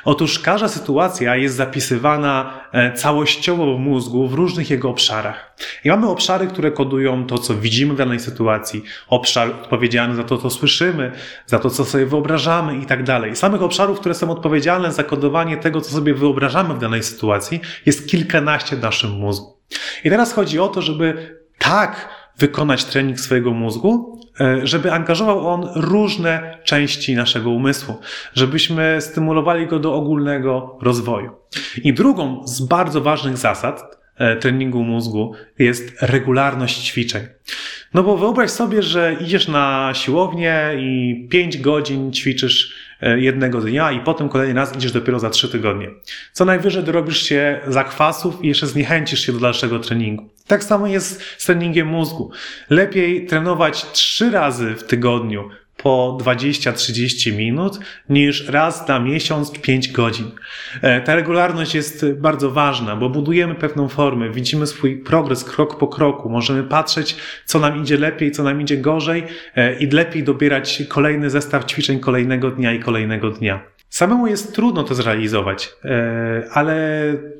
Otóż 0.05 0.39
każda 0.39 0.69
sytuacja 0.69 1.37
jest 1.37 1.57
zapisywana 1.57 2.61
e, 2.73 2.93
całościowo 2.93 3.77
w 3.77 3.81
mózgu 3.81 4.29
w 4.29 4.35
różnych 4.35 4.71
jego 4.71 4.91
obszarach. 4.91 5.57
I 5.85 5.89
mamy 5.89 6.09
obszary, 6.09 6.47
które 6.47 6.71
kodują 6.71 7.27
to, 7.27 7.39
co 7.39 7.55
widzimy 7.55 7.95
w 7.95 7.97
danej 7.97 8.21
sytuacji, 8.21 8.83
obszar 9.09 9.51
odpowiedzialny 9.51 10.17
za 10.17 10.25
to, 10.25 10.39
co 10.39 10.51
słyszymy, 10.51 11.13
za 11.47 11.59
to, 11.59 11.71
co 11.71 11.85
sobie 11.85 12.07
wyobrażamy 12.07 12.77
i 12.79 12.87
tak 12.87 13.03
dalej. 13.03 13.37
Samych 13.37 13.63
obszarów, 13.63 14.01
które 14.01 14.15
są 14.15 14.31
odpowiedzialne 14.31 14.93
za 14.93 15.05
kodowanie 15.05 15.57
tego, 15.57 15.81
co 15.81 15.91
sobie 15.91 16.15
wyobrażamy 16.15 16.75
w 16.75 16.79
danej 16.79 17.03
sytuacji, 17.03 17.61
jest 17.87 18.11
kilkanaście 18.11 18.77
w 18.77 18.83
naszym 18.83 19.11
mózgu. 19.11 19.56
I 20.05 20.11
teraz 20.11 20.33
chodzi 20.33 20.61
o 20.61 20.69
to, 20.69 20.83
żeby 20.83 21.37
tak 21.59 22.09
wykonać 22.39 22.85
trening 22.85 23.21
swojego 23.21 23.53
mózgu, 23.53 24.21
e, 24.41 24.67
żeby 24.67 24.93
angażował 24.93 25.49
on 25.49 25.69
różne 25.75 26.59
części 26.65 27.15
naszego 27.15 27.51
umysłu, 27.51 27.95
żebyśmy 28.35 28.97
stymulowali 29.01 29.67
go 29.67 29.79
do 29.79 29.95
ogólnego 29.95 30.79
rozwoju. 30.83 31.31
I 31.85 31.93
drugą 31.93 32.47
z 32.47 32.61
bardzo 32.61 33.01
ważnych 33.01 33.37
zasad 33.37 33.83
e, 34.17 34.37
treningu 34.37 34.83
mózgu 34.83 35.35
jest 35.59 36.03
regularność 36.03 36.87
ćwiczeń. 36.87 37.27
No 37.95 38.03
bo 38.03 38.17
wyobraź 38.17 38.51
sobie, 38.51 38.83
że 38.83 39.17
idziesz 39.21 39.49
na 39.49 39.91
siłownię 39.95 40.71
i 40.79 41.27
5 41.31 41.59
godzin 41.59 42.13
ćwiczysz 42.13 42.86
jednego 43.01 43.61
dnia 43.61 43.93
i 43.93 44.01
potem 44.01 44.29
kolejny 44.29 44.55
raz 44.55 44.77
idziesz 44.77 44.93
dopiero 44.93 45.19
za 45.19 45.31
trzy 45.31 45.49
tygodnie. 45.49 45.91
Co 46.33 46.45
najwyżej 46.45 46.85
dorobisz 46.85 47.23
się 47.23 47.61
zakwasów 47.67 48.45
i 48.45 48.49
jeszcze 48.49 48.67
zniechęcisz 48.67 49.27
się 49.27 49.33
do 49.33 49.39
dalszego 49.39 49.79
treningu. 49.79 50.29
Tak 50.47 50.65
samo 50.65 50.87
jest 50.87 51.23
z 51.39 51.47
treningiem 51.47 51.89
mózgu. 51.89 52.31
Lepiej 52.71 53.27
trenować 53.27 53.91
trzy 53.91 54.31
razy 54.31 54.75
w 54.75 54.85
tygodniu 54.85 55.51
po 55.77 56.19
20-30 56.21 57.37
minut 57.37 57.79
niż 58.09 58.49
raz 58.49 58.89
na 58.89 59.01
miesiąc 59.01 59.53
5 59.61 59.93
godzin. 59.93 60.31
E, 60.83 61.01
ta 61.01 61.15
regularność 61.15 61.75
jest 61.75 62.07
bardzo 62.13 62.51
ważna, 62.51 62.97
bo 62.97 63.09
budujemy 63.11 63.55
pewną 63.55 63.89
formę, 63.89 64.31
widzimy 64.31 64.67
swój 64.67 64.97
progres 64.97 65.45
krok 65.45 65.79
po 65.79 65.89
kroku, 65.89 66.31
możemy 66.31 66.65
patrzeć, 66.65 67.17
co 67.45 67.59
nam 67.59 67.83
idzie 67.83 67.99
lepiej, 67.99 68.31
co 68.31 68.43
nam 68.43 68.61
idzie 68.61 68.77
gorzej 68.77 69.25
e, 69.55 69.79
i 69.79 69.87
lepiej 69.87 70.23
dobierać 70.25 70.83
kolejny 70.89 71.31
zestaw 71.31 71.65
ćwiczeń 71.65 72.01
kolejnego 72.01 72.51
dnia 72.51 72.73
i 72.73 72.81
kolejnego 72.81 73.31
dnia. 73.31 73.76
Samemu 73.89 74.27
jest 74.27 74.55
trudno 74.55 74.85
to 74.85 74.95
zrealizować, 74.95 75.73
e, 75.85 76.43
ale 76.53 76.77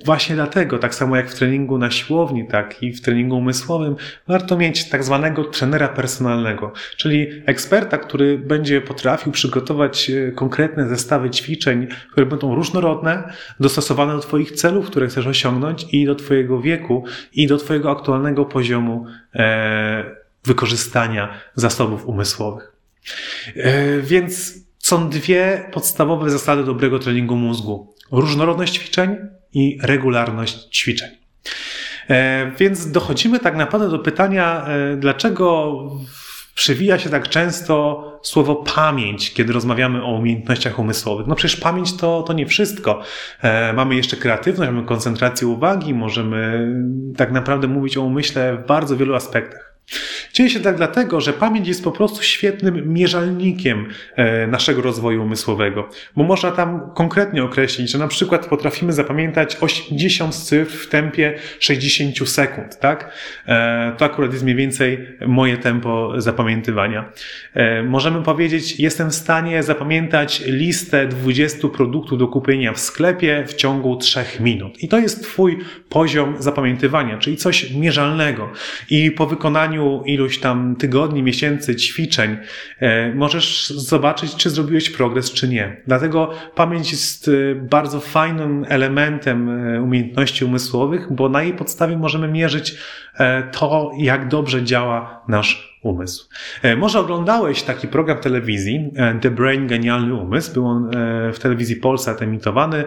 właśnie 0.05 0.35
dlatego, 0.35 0.79
tak 0.79 0.95
samo 0.95 1.17
jak 1.17 1.31
w 1.31 1.35
treningu 1.35 1.79
na 1.79 1.91
siłowni, 1.91 2.49
tak 2.49 2.83
i 2.83 2.93
w 2.93 3.01
treningu 3.01 3.39
umysłowym, 3.39 3.97
warto 4.29 4.57
mieć 4.57 4.89
tak 4.89 5.05
zwanego 5.05 5.45
trenera 5.45 5.89
personalnego, 5.89 6.73
czyli 6.97 7.43
eksperta, 7.47 7.99
który 7.99 8.39
będzie 8.39 8.81
potrafił 8.81 9.33
przygotować 9.33 10.11
e, 10.11 10.33
konkretne 10.33 10.89
zestawy 10.89 11.31
ćwiczeń, 11.31 11.87
które 12.13 12.27
będą 12.27 12.55
różnorodne, 12.55 13.33
dostosowane 13.61 14.13
do 14.13 14.21
Twoich 14.21 14.53
celów, 14.53 14.87
które 14.87 15.07
chcesz 15.07 15.27
osiągnąć 15.27 15.87
i 15.93 16.07
do 16.07 16.15
Twojego 16.15 16.61
wieku 16.61 17.05
i 17.33 17.47
do 17.47 17.57
Twojego 17.57 17.91
aktualnego 17.91 18.45
poziomu 18.45 19.07
e, 19.35 20.05
wykorzystania 20.45 21.35
zasobów 21.55 22.07
umysłowych. 22.07 22.73
Więc 24.03 24.66
są 24.87 25.09
dwie 25.09 25.71
podstawowe 25.73 26.31
zasady 26.31 26.65
dobrego 26.65 26.99
treningu 26.99 27.37
mózgu: 27.37 27.95
różnorodność 28.13 28.75
ćwiczeń 28.75 29.17
i 29.53 29.79
regularność 29.83 30.79
ćwiczeń. 30.79 31.11
E, 32.11 32.53
więc 32.59 32.91
dochodzimy 32.91 33.39
tak 33.39 33.57
naprawdę 33.57 33.89
do 33.89 33.99
pytania, 33.99 34.67
e, 34.67 34.97
dlaczego 34.97 35.75
przewija 36.55 36.99
się 36.99 37.11
tak 37.11 37.29
często 37.29 38.03
słowo 38.23 38.57
pamięć, 38.57 39.35
kiedy 39.35 39.53
rozmawiamy 39.53 40.05
o 40.05 40.13
umiejętnościach 40.13 40.79
umysłowych. 40.79 41.27
No 41.27 41.35
przecież 41.35 41.61
pamięć 41.61 41.97
to, 41.97 42.23
to 42.23 42.33
nie 42.33 42.47
wszystko. 42.47 43.03
E, 43.43 43.73
mamy 43.73 43.95
jeszcze 43.95 44.17
kreatywność, 44.17 44.73
mamy 44.73 44.87
koncentrację 44.87 45.47
uwagi, 45.47 45.95
możemy 45.95 46.73
tak 47.17 47.33
naprawdę 47.33 47.69
mówić 47.69 47.97
o 47.97 48.03
umyśle 48.03 48.57
w 48.57 48.67
bardzo 48.67 48.97
wielu 48.97 49.15
aspektach. 49.15 49.66
Dzieje 50.37 50.51
się 50.51 50.61
tak 50.61 50.77
dlatego, 50.77 51.21
że 51.21 51.33
pamięć 51.33 51.69
jest 51.69 51.85
po 51.85 51.93
prostu 51.93 52.23
świetnym 52.23 52.93
mierzalnikiem 52.93 53.89
e, 54.17 54.47
naszego 54.47 54.83
rozwoju 54.83 55.23
umysłowego, 55.23 55.89
bo 56.17 56.25
można 56.25 56.51
tam 56.51 56.91
konkretnie 56.95 57.45
określić, 57.45 57.91
że 57.91 57.99
na 57.99 58.09
przykład 58.09 58.47
potrafimy 58.47 58.93
zapamiętać 58.93 59.57
80 59.57 60.35
cyfr 60.35 60.77
w 60.77 60.89
tempie 60.89 61.39
60 61.61 62.29
sekund, 62.29 62.79
tak? 62.79 63.13
E, 63.47 63.93
to 63.99 64.05
akurat 64.05 64.33
jest 64.33 64.45
mniej 64.45 64.57
więcej 64.57 65.09
moje 65.27 65.57
tempo 65.57 66.13
zapamiętywania. 66.17 67.13
E, 67.55 67.83
możemy 67.83 68.23
powiedzieć, 68.23 68.81
jestem 68.81 69.11
w 69.11 69.15
stanie 69.15 69.63
zapamiętać 69.63 70.43
listę 70.47 71.07
20 71.07 71.69
produktów 71.69 72.19
do 72.19 72.29
kupienia 72.29 72.73
w 72.73 72.81
sklepie 72.81 73.45
w 73.47 73.55
ciągu 73.55 73.97
3 73.97 74.25
minut. 74.41 74.83
I 74.83 74.89
to 74.89 74.99
jest 74.99 75.23
Twój 75.23 75.59
poziom 75.89 76.35
zapamiętywania, 76.39 77.19
czyli 77.19 77.37
coś 77.37 77.71
mierzalnego. 77.71 78.53
I 78.91 79.11
po 79.11 79.27
wykonaniu 79.27 79.76
ilu 79.77 80.03
iluś 80.27 80.39
tam 80.39 80.77
tygodni, 80.77 81.23
miesięcy 81.23 81.77
ćwiczeń, 81.77 82.37
e, 82.81 83.15
możesz 83.15 83.71
zobaczyć, 83.71 84.37
czy 84.37 84.51
zrobiłeś 84.51 84.91
progres, 84.91 85.33
czy 85.33 85.49
nie. 85.49 85.77
Dlatego 85.87 86.31
pamięć 86.55 86.91
jest 86.91 87.29
e, 87.29 87.55
bardzo 87.55 88.01
fajnym 88.01 88.65
elementem 88.69 89.49
e, 89.49 89.83
umiejętności 89.83 90.45
umysłowych, 90.45 91.13
bo 91.13 91.29
na 91.29 91.43
jej 91.43 91.53
podstawie 91.53 91.97
możemy 91.97 92.29
mierzyć 92.29 92.75
to, 93.53 93.91
jak 93.99 94.29
dobrze 94.29 94.65
działa 94.65 95.25
nasz 95.29 95.76
umysł. 95.87 96.29
E, 96.63 96.77
może 96.77 97.01
oglądałeś 97.01 97.63
taki 97.63 97.89
program 97.89 98.19
telewizji, 98.19 98.91
e, 98.97 99.19
The 99.21 99.31
Brain 99.31 99.67
Genialny 99.67 100.15
Umysł. 100.15 100.53
Był 100.53 100.67
on 100.67 100.97
e, 100.97 101.33
w 101.33 101.39
telewizji 101.39 101.77
Polsat 101.77 102.23
emitowany. 102.23 102.85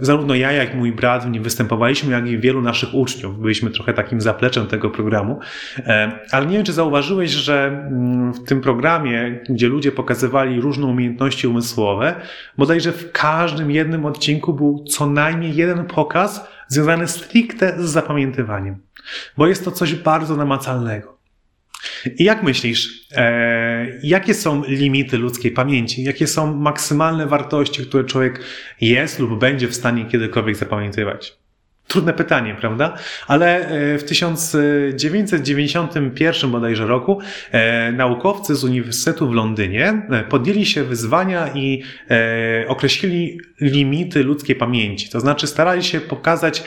Zarówno 0.00 0.34
ja, 0.34 0.52
jak 0.52 0.74
i 0.74 0.76
mój 0.76 0.92
brat 0.92 1.24
w 1.24 1.30
nim 1.30 1.42
występowaliśmy, 1.42 2.12
jak 2.12 2.26
i 2.26 2.38
wielu 2.38 2.62
naszych 2.62 2.94
uczniów. 2.94 3.40
Byliśmy 3.40 3.70
trochę 3.70 3.92
takim 3.92 4.20
zapleczem 4.20 4.66
tego 4.66 4.90
programu. 4.90 5.40
Ale 6.30 6.46
nie 6.46 6.56
wiem, 6.56 6.64
czy 6.64 6.72
zauważyłeś, 6.72 7.30
że 7.30 7.66
mm, 7.66 8.32
w 8.32 8.44
tym 8.44 8.60
programie, 8.60 9.40
gdzie 9.48 9.68
ludzie 9.68 9.92
pokazywali 9.92 10.60
różne 10.60 10.86
umiejętności 10.86 11.48
umysłowe, 11.48 12.14
bodajże 12.58 12.92
w 12.92 13.12
każdym 13.12 13.70
jednym 13.70 14.06
odcinku 14.06 14.54
był 14.54 14.84
co 14.84 15.06
najmniej 15.06 15.54
jeden 15.54 15.84
pokaz 15.84 16.48
związany 16.68 17.08
stricte 17.08 17.74
z 17.78 17.90
zapamiętywaniem. 17.90 18.76
Bo 19.36 19.46
jest 19.46 19.64
to 19.64 19.70
coś 19.70 19.94
bardzo 19.94 20.36
namacalnego. 20.36 21.19
I 22.18 22.24
jak 22.24 22.42
myślisz, 22.42 23.06
e, 23.16 23.86
jakie 24.02 24.34
są 24.34 24.64
limity 24.64 25.18
ludzkiej 25.18 25.50
pamięci? 25.50 26.04
Jakie 26.04 26.26
są 26.26 26.56
maksymalne 26.56 27.26
wartości, 27.26 27.86
które 27.86 28.04
człowiek 28.04 28.40
jest 28.80 29.18
lub 29.18 29.40
będzie 29.40 29.68
w 29.68 29.74
stanie 29.74 30.04
kiedykolwiek 30.04 30.56
zapamiętywać? 30.56 31.40
Trudne 31.90 32.12
pytanie, 32.12 32.56
prawda? 32.60 32.94
Ale 33.26 33.68
e, 33.68 33.98
w 33.98 34.04
1991 34.04 36.50
bodajże 36.50 36.86
roku 36.86 37.20
e, 37.50 37.92
naukowcy 37.92 38.54
z 38.54 38.64
Uniwersytetu 38.64 39.28
w 39.28 39.32
Londynie 39.32 40.02
e, 40.10 40.24
podjęli 40.24 40.66
się 40.66 40.84
wyzwania 40.84 41.48
i 41.54 41.82
określili 42.68 43.40
limity 43.60 44.24
ludzkiej 44.24 44.56
pamięci. 44.56 45.10
To 45.10 45.20
znaczy 45.20 45.46
starali 45.46 45.84
się 45.84 46.00
pokazać, 46.00 46.62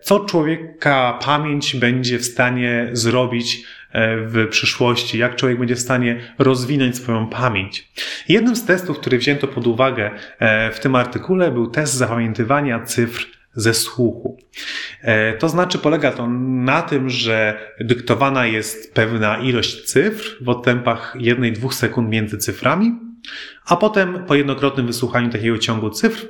co 0.00 0.20
człowieka 0.20 1.18
pamięć 1.24 1.76
będzie 1.76 2.18
w 2.18 2.24
stanie 2.24 2.88
zrobić 2.92 3.64
w 3.94 4.46
przyszłości, 4.50 5.18
jak 5.18 5.36
człowiek 5.36 5.58
będzie 5.58 5.76
w 5.76 5.80
stanie 5.80 6.20
rozwinąć 6.38 6.96
swoją 6.96 7.26
pamięć. 7.26 7.88
Jednym 8.28 8.56
z 8.56 8.64
testów, 8.64 8.98
który 8.98 9.18
wzięto 9.18 9.48
pod 9.48 9.66
uwagę 9.66 10.10
w 10.72 10.78
tym 10.80 10.94
artykule, 10.94 11.50
był 11.50 11.66
test 11.66 11.94
zapamiętywania 11.94 12.84
cyfr 12.84 13.26
ze 13.58 13.74
słuchu. 13.74 14.38
E, 15.02 15.32
to 15.32 15.48
znaczy 15.48 15.78
polega 15.78 16.12
to 16.12 16.26
na 16.48 16.82
tym, 16.82 17.10
że 17.10 17.60
dyktowana 17.80 18.46
jest 18.46 18.94
pewna 18.94 19.38
ilość 19.38 19.84
cyfr 19.84 20.44
w 20.44 20.48
odtępach 20.48 21.16
1-2 21.16 21.72
sekund 21.72 22.08
między 22.08 22.38
cyframi, 22.38 22.98
a 23.66 23.76
potem 23.76 24.24
po 24.26 24.34
jednokrotnym 24.34 24.86
wysłuchaniu 24.86 25.30
takiego 25.30 25.58
ciągu 25.58 25.90
cyfr 25.90 26.26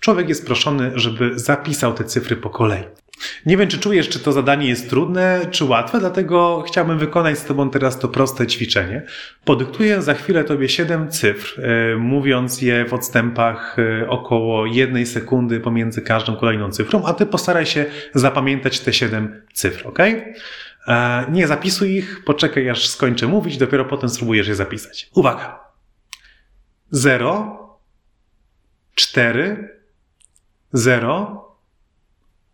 człowiek 0.00 0.28
jest 0.28 0.46
proszony, 0.46 0.92
żeby 0.94 1.38
zapisał 1.38 1.94
te 1.94 2.04
cyfry 2.04 2.36
po 2.36 2.50
kolei. 2.50 2.84
Nie 3.46 3.56
wiem, 3.56 3.68
czy 3.68 3.78
czujesz, 3.78 4.08
czy 4.08 4.20
to 4.20 4.32
zadanie 4.32 4.68
jest 4.68 4.90
trudne, 4.90 5.40
czy 5.50 5.64
łatwe, 5.64 6.00
dlatego 6.00 6.64
chciałbym 6.66 6.98
wykonać 6.98 7.38
z 7.38 7.44
Tobą 7.44 7.70
teraz 7.70 7.98
to 7.98 8.08
proste 8.08 8.46
ćwiczenie. 8.46 9.02
Podyktuję 9.44 10.02
za 10.02 10.14
chwilę 10.14 10.44
Tobie 10.44 10.68
7 10.68 11.10
cyfr, 11.10 11.60
e, 11.60 11.96
mówiąc 11.96 12.62
je 12.62 12.84
w 12.84 12.94
odstępach 12.94 13.76
e, 13.78 14.08
około 14.08 14.66
jednej 14.66 15.06
sekundy 15.06 15.60
pomiędzy 15.60 16.02
każdą 16.02 16.36
kolejną 16.36 16.70
cyfrą, 16.70 17.04
a 17.04 17.14
Ty 17.14 17.26
postaraj 17.26 17.66
się 17.66 17.84
zapamiętać 18.14 18.80
te 18.80 18.92
7 18.92 19.42
cyfr, 19.52 19.86
ok? 19.86 19.98
E, 20.88 21.24
nie 21.30 21.46
zapisuj 21.46 21.96
ich, 21.96 22.24
poczekaj 22.24 22.70
aż 22.70 22.88
skończę 22.88 23.26
mówić, 23.26 23.56
dopiero 23.56 23.84
potem 23.84 24.08
spróbujesz 24.08 24.48
je 24.48 24.54
zapisać. 24.54 25.10
Uwaga! 25.14 25.60
0, 26.90 27.78
4, 28.94 29.68
0, 30.72 31.45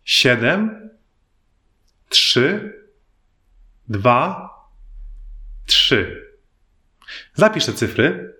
siedem, 0.03 0.89
trzy, 2.09 2.73
dwa, 3.87 4.49
trzy. 5.65 6.29
Zapisz 7.33 7.65
te 7.65 7.73
cyfry. 7.73 8.33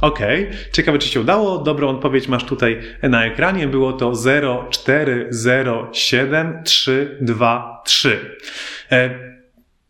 OK, 0.00 0.18
ciekawe 0.72 0.98
czy 0.98 1.08
się 1.08 1.20
udało. 1.20 1.58
Dobrą 1.58 1.88
odpowiedź 1.88 2.28
masz 2.28 2.44
tutaj 2.44 2.82
na 3.02 3.26
ekranie. 3.26 3.68
Było 3.68 3.92
to 3.92 4.14
0, 4.14 4.68
4, 4.70 5.26
0, 5.30 5.90
7, 5.92 6.62
3, 6.64 7.18
2, 7.20 7.82
3. 7.84 8.36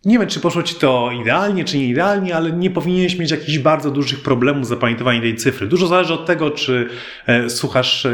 Nie 0.04 0.19
wiem, 0.19 0.28
czy 0.28 0.40
poszło 0.40 0.62
ci 0.62 0.75
to 0.75 1.11
idealnie, 1.21 1.64
czy 1.64 1.78
nie 1.78 1.88
idealnie, 1.88 2.37
ale 2.37 2.52
nie 2.52 2.71
powinieneś 2.71 3.19
mieć 3.19 3.30
jakichś 3.30 3.59
bardzo 3.59 3.90
dużych 3.90 4.23
problemów 4.23 4.66
z 4.66 4.69
zapamiętywaniem 4.69 5.23
tej 5.23 5.37
cyfry. 5.37 5.66
Dużo 5.66 5.87
zależy 5.87 6.14
od 6.14 6.26
tego, 6.26 6.50
czy 6.50 6.88
e, 7.26 7.50
słuchasz 7.50 8.07
e, 8.07 8.11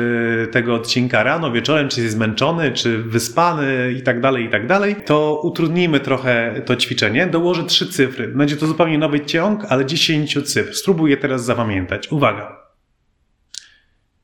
tego 0.51 0.75
odcinka 0.75 1.23
rano, 1.23 1.53
wieczorem, 1.53 1.89
czy 1.89 2.01
jesteś 2.01 2.17
zmęczony, 2.17 2.73
czy 2.73 2.99
wyspany 2.99 3.95
i 3.99 4.03
tak 4.03 4.21
dalej, 4.21 4.45
i 4.45 4.49
tak 4.49 4.67
dalej. 4.67 4.97
To 5.05 5.41
utrudnijmy 5.43 6.01
trochę 6.01 6.63
to 6.65 6.77
ćwiczenie. 6.77 7.27
Dołożę 7.27 7.65
trzy 7.65 7.87
cyfry. 7.87 8.29
Będzie 8.29 8.57
to 8.57 8.67
zupełnie 8.67 8.99
nowy 8.99 9.21
ciąg, 9.21 9.65
ale 9.69 9.87
dziesięciu 9.87 10.43
cyfr. 10.43 10.75
Spróbuj 10.75 11.11
je 11.11 11.17
teraz 11.17 11.45
zapamiętać. 11.45 12.13
Uwaga. 12.13 12.57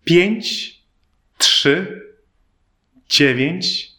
Pięć, 0.05 0.77
trzy, 1.39 2.03
dziewięć, 3.09 3.93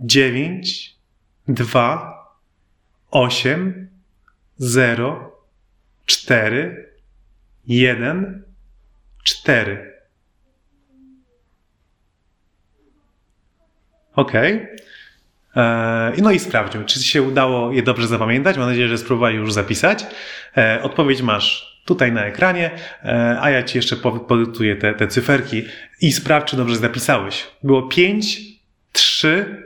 dziewięć, 0.00 0.96
dwa 1.48 2.17
osiem, 3.10 3.88
zero, 4.56 5.36
cztery, 6.06 6.92
jeden, 7.66 8.42
cztery. 9.24 9.98
OK. 14.14 14.32
E, 15.56 16.12
no 16.22 16.30
i 16.30 16.38
sprawdźmy, 16.38 16.84
czy 16.84 17.02
się 17.02 17.22
udało 17.22 17.72
je 17.72 17.82
dobrze 17.82 18.06
zapamiętać. 18.06 18.58
Mam 18.58 18.68
nadzieję, 18.68 18.88
że 18.88 18.98
spróbowałeś 18.98 19.36
już 19.36 19.52
zapisać. 19.52 20.06
E, 20.56 20.82
odpowiedź 20.82 21.22
masz 21.22 21.78
tutaj 21.84 22.12
na 22.12 22.24
ekranie, 22.24 22.70
e, 23.04 23.38
a 23.40 23.50
ja 23.50 23.62
Ci 23.62 23.78
jeszcze 23.78 23.96
podyktuję 24.28 24.76
te, 24.76 24.94
te 24.94 25.08
cyferki 25.08 25.64
i 26.00 26.12
sprawdź, 26.12 26.50
czy 26.50 26.56
dobrze 26.56 26.76
zapisałeś. 26.76 27.46
Było 27.62 27.82
5, 27.82 28.40
3, 28.92 29.64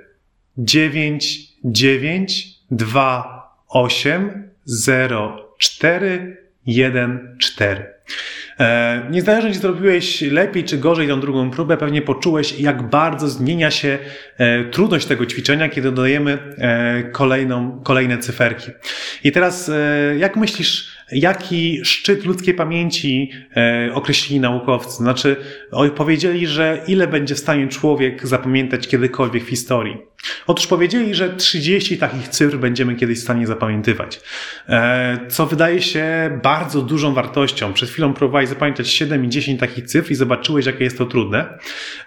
9, 0.59 1.39
9, 1.65 2.52
2, 2.73 3.53
8, 3.69 4.49
0, 4.65 5.55
4, 5.59 6.37
1, 6.67 7.37
4. 7.39 7.93
Niezależnie 9.11 9.53
czy 9.53 9.59
zrobiłeś 9.59 10.21
lepiej 10.21 10.65
czy 10.65 10.79
gorzej 10.79 11.09
tą 11.09 11.21
drugą 11.21 11.51
próbę, 11.51 11.77
pewnie 11.77 12.03
poczułeś, 12.03 12.61
jak 12.61 12.83
bardzo 12.83 13.29
zmienia 13.29 13.71
się 13.71 13.99
e, 14.39 14.65
trudność 14.65 15.07
tego 15.07 15.27
ćwiczenia, 15.27 15.69
kiedy 15.69 15.93
dodajemy 15.93 16.39
e, 16.59 17.03
kolejną, 17.03 17.81
kolejne 17.85 18.19
cyferki. 18.19 18.71
I 19.25 19.33
teraz, 19.33 19.69
e, 19.69 20.17
jak 20.19 20.37
myślisz, 20.37 20.93
jaki 21.13 21.85
szczyt 21.85 22.25
ludzkiej 22.25 22.55
pamięci 22.55 23.31
określili 23.93 24.41
naukowcy. 24.41 24.97
Znaczy, 24.97 25.37
powiedzieli, 25.97 26.47
że 26.47 26.79
ile 26.87 27.07
będzie 27.07 27.35
w 27.35 27.39
stanie 27.39 27.69
człowiek 27.69 28.27
zapamiętać 28.27 28.89
kiedykolwiek 28.89 29.45
w 29.45 29.49
historii. 29.49 29.97
Otóż 30.47 30.67
powiedzieli, 30.67 31.15
że 31.15 31.37
30 31.37 31.99
takich 31.99 32.29
cyfr 32.29 32.57
będziemy 32.57 32.95
kiedyś 32.95 33.19
w 33.19 33.23
stanie 33.23 33.47
zapamiętywać. 33.47 34.21
E, 34.69 35.19
co 35.29 35.47
wydaje 35.47 35.83
się 35.83 36.05
bardzo 36.43 36.83
dużą 36.83 37.15
wartością. 37.15 37.73
Przed 37.73 37.91
chwilą 37.91 38.15
próbowałeś 38.15 38.49
zapamiętać 38.49 38.89
7 38.89 39.25
i 39.25 39.29
10 39.29 39.61
takich 39.61 39.87
cyfr 39.87 40.11
i 40.11 40.15
zobaczyłeś, 40.15 40.67
jakie 40.67 40.85
jest 40.85 40.99
to 40.99 41.07
trudne. 41.07 41.59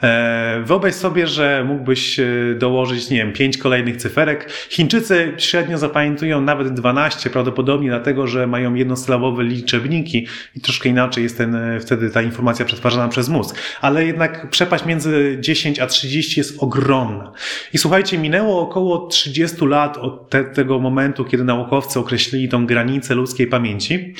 E, 0.03 0.63
wyobraź 0.65 0.93
sobie, 0.93 1.27
że 1.27 1.63
mógłbyś 1.67 2.19
dołożyć, 2.55 3.09
nie 3.09 3.17
wiem, 3.17 3.33
5 3.33 3.57
kolejnych 3.57 3.97
cyferek. 3.97 4.51
Chińczycy 4.69 5.33
średnio 5.37 5.77
zapamiętują 5.77 6.41
nawet 6.41 6.73
12, 6.73 7.29
prawdopodobnie 7.29 7.89
dlatego, 7.89 8.27
że 8.27 8.47
mają 8.47 8.73
jedno 8.73 8.95
jednosylabowe 8.95 9.43
liczebniki 9.43 10.27
i 10.55 10.61
troszkę 10.61 10.89
inaczej 10.89 11.23
jest 11.23 11.37
ten, 11.37 11.55
e, 11.55 11.79
wtedy 11.79 12.09
ta 12.09 12.21
informacja 12.21 12.65
przetwarzana 12.65 13.07
przez 13.07 13.29
mózg. 13.29 13.55
Ale 13.81 14.05
jednak 14.05 14.49
przepaść 14.49 14.85
między 14.85 15.37
10 15.39 15.79
a 15.79 15.87
30 15.87 16.39
jest 16.39 16.55
ogromna. 16.59 17.31
I 17.73 17.77
słuchajcie, 17.77 18.04
minęło 18.13 18.61
około 18.61 19.07
30 19.07 19.65
lat 19.65 19.97
od 19.97 20.29
te, 20.29 20.43
tego 20.43 20.79
momentu, 20.79 21.25
kiedy 21.25 21.43
naukowcy 21.43 21.99
określili 21.99 22.49
tą 22.49 22.65
granicę 22.65 23.15
ludzkiej 23.15 23.47
pamięci. 23.47 24.13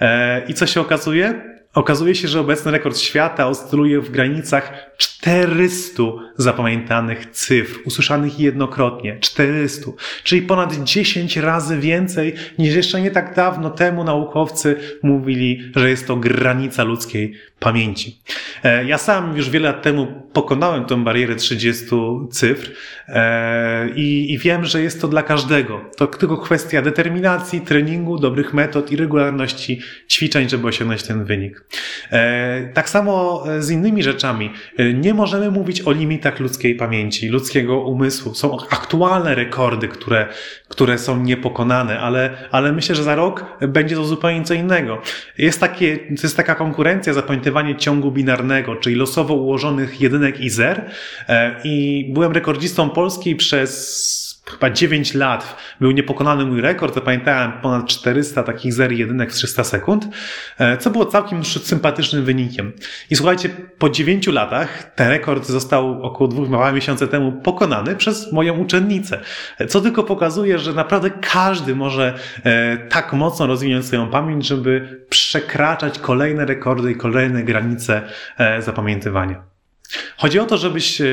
E, 0.00 0.46
I 0.46 0.54
co 0.54 0.66
się 0.66 0.80
okazuje? 0.80 1.58
Okazuje 1.74 2.14
się, 2.14 2.28
że 2.28 2.40
obecny 2.40 2.70
rekord 2.72 2.98
świata 2.98 3.46
oscyluje 3.46 4.00
w 4.00 4.10
granicach 4.10 4.72
400 5.20 6.02
zapamiętanych 6.36 7.26
cyfr, 7.26 7.80
usłyszanych 7.84 8.40
jednokrotnie. 8.40 9.18
400. 9.20 9.90
Czyli 10.24 10.42
ponad 10.42 10.84
10 10.84 11.36
razy 11.36 11.78
więcej 11.78 12.34
niż 12.58 12.74
jeszcze 12.74 13.00
nie 13.00 13.10
tak 13.10 13.34
dawno 13.34 13.70
temu 13.70 14.04
naukowcy 14.04 14.76
mówili, 15.02 15.72
że 15.76 15.90
jest 15.90 16.06
to 16.06 16.16
granica 16.16 16.84
ludzkiej 16.84 17.34
pamięci. 17.60 18.18
E, 18.64 18.84
ja 18.84 18.98
sam 18.98 19.36
już 19.36 19.50
wiele 19.50 19.68
lat 19.68 19.82
temu 19.82 20.06
pokonałem 20.32 20.84
tę 20.84 21.04
barierę 21.04 21.36
30 21.36 21.84
cyfr 22.30 22.70
e, 23.08 23.88
i, 23.88 24.38
wiem, 24.38 24.64
że 24.64 24.82
jest 24.82 25.00
to 25.00 25.08
dla 25.08 25.22
każdego. 25.22 25.80
To 25.96 26.06
tylko 26.06 26.36
kwestia 26.36 26.82
determinacji, 26.82 27.60
treningu, 27.60 28.18
dobrych 28.18 28.54
metod 28.54 28.92
i 28.92 28.96
regularności 28.96 29.80
ćwiczeń, 30.08 30.48
żeby 30.48 30.68
osiągnąć 30.68 31.02
ten 31.02 31.24
wynik. 31.24 31.64
E, 32.10 32.72
tak 32.74 32.88
samo 32.88 33.44
z 33.58 33.70
innymi 33.70 34.02
rzeczami. 34.02 34.50
Nie 34.94 35.07
możemy 35.14 35.50
mówić 35.50 35.82
o 35.82 35.92
limitach 35.92 36.40
ludzkiej 36.40 36.74
pamięci, 36.74 37.28
ludzkiego 37.28 37.80
umysłu. 37.80 38.34
Są 38.34 38.56
aktualne 38.70 39.34
rekordy, 39.34 39.88
które, 39.88 40.28
które 40.68 40.98
są 40.98 41.22
niepokonane, 41.22 42.00
ale, 42.00 42.30
ale 42.50 42.72
myślę, 42.72 42.94
że 42.94 43.02
za 43.02 43.14
rok 43.14 43.44
będzie 43.68 43.96
to 43.96 44.04
zupełnie 44.04 44.44
co 44.44 44.54
innego. 44.54 45.02
Jest, 45.38 45.60
takie, 45.60 45.98
jest 46.22 46.36
taka 46.36 46.54
konkurencja 46.54 47.12
zapamiętywanie 47.12 47.76
ciągu 47.76 48.12
binarnego, 48.12 48.76
czyli 48.76 48.96
losowo 48.96 49.34
ułożonych 49.34 50.00
jedynek 50.00 50.40
i 50.40 50.50
zer. 50.50 50.90
E, 51.28 51.60
I 51.64 52.06
byłem 52.14 52.32
rekordzistą 52.32 52.90
Polski 52.90 53.36
przez 53.36 54.27
chyba 54.50 54.70
9 54.70 55.14
lat 55.14 55.56
był 55.80 55.90
niepokonany 55.90 56.44
mój 56.44 56.60
rekord. 56.60 56.94
Zapamiętałem 56.94 57.52
ponad 57.52 57.86
400 57.86 58.42
takich 58.42 58.72
zer 58.72 58.92
jedynek 58.92 59.32
w 59.32 59.34
300 59.34 59.64
sekund, 59.64 60.08
e, 60.58 60.76
co 60.78 60.90
było 60.90 61.06
całkiem 61.06 61.44
sympatycznym 61.44 62.24
wynikiem. 62.24 62.72
I 63.10 63.16
słuchajcie, 63.16 63.48
po 63.78 63.90
9 63.90 64.26
latach 64.26 64.94
ten 64.94 65.08
rekord 65.08 65.46
został 65.46 66.02
około 66.02 66.28
dwóch 66.28 66.48
małych 66.48 66.74
miesięcy 66.74 67.08
temu 67.08 67.32
pokonany 67.32 67.96
przez 67.96 68.32
moją 68.32 68.58
uczennicę. 68.58 69.20
Co 69.68 69.80
tylko 69.80 70.04
pokazuje, 70.04 70.58
że 70.58 70.72
naprawdę 70.72 71.10
każdy 71.10 71.74
może 71.74 72.18
e, 72.44 72.76
tak 72.76 73.12
mocno 73.12 73.46
rozwinąć 73.46 73.86
swoją 73.86 74.08
pamięć, 74.08 74.46
żeby 74.46 75.04
przekraczać 75.08 75.98
kolejne 75.98 76.44
rekordy 76.44 76.92
i 76.92 76.96
kolejne 76.96 77.42
granice 77.42 78.02
e, 78.38 78.62
zapamiętywania. 78.62 79.47
Chodzi 80.16 80.38
o 80.38 80.44
to, 80.44 80.56
żebyś 80.56 81.00
e, 81.00 81.04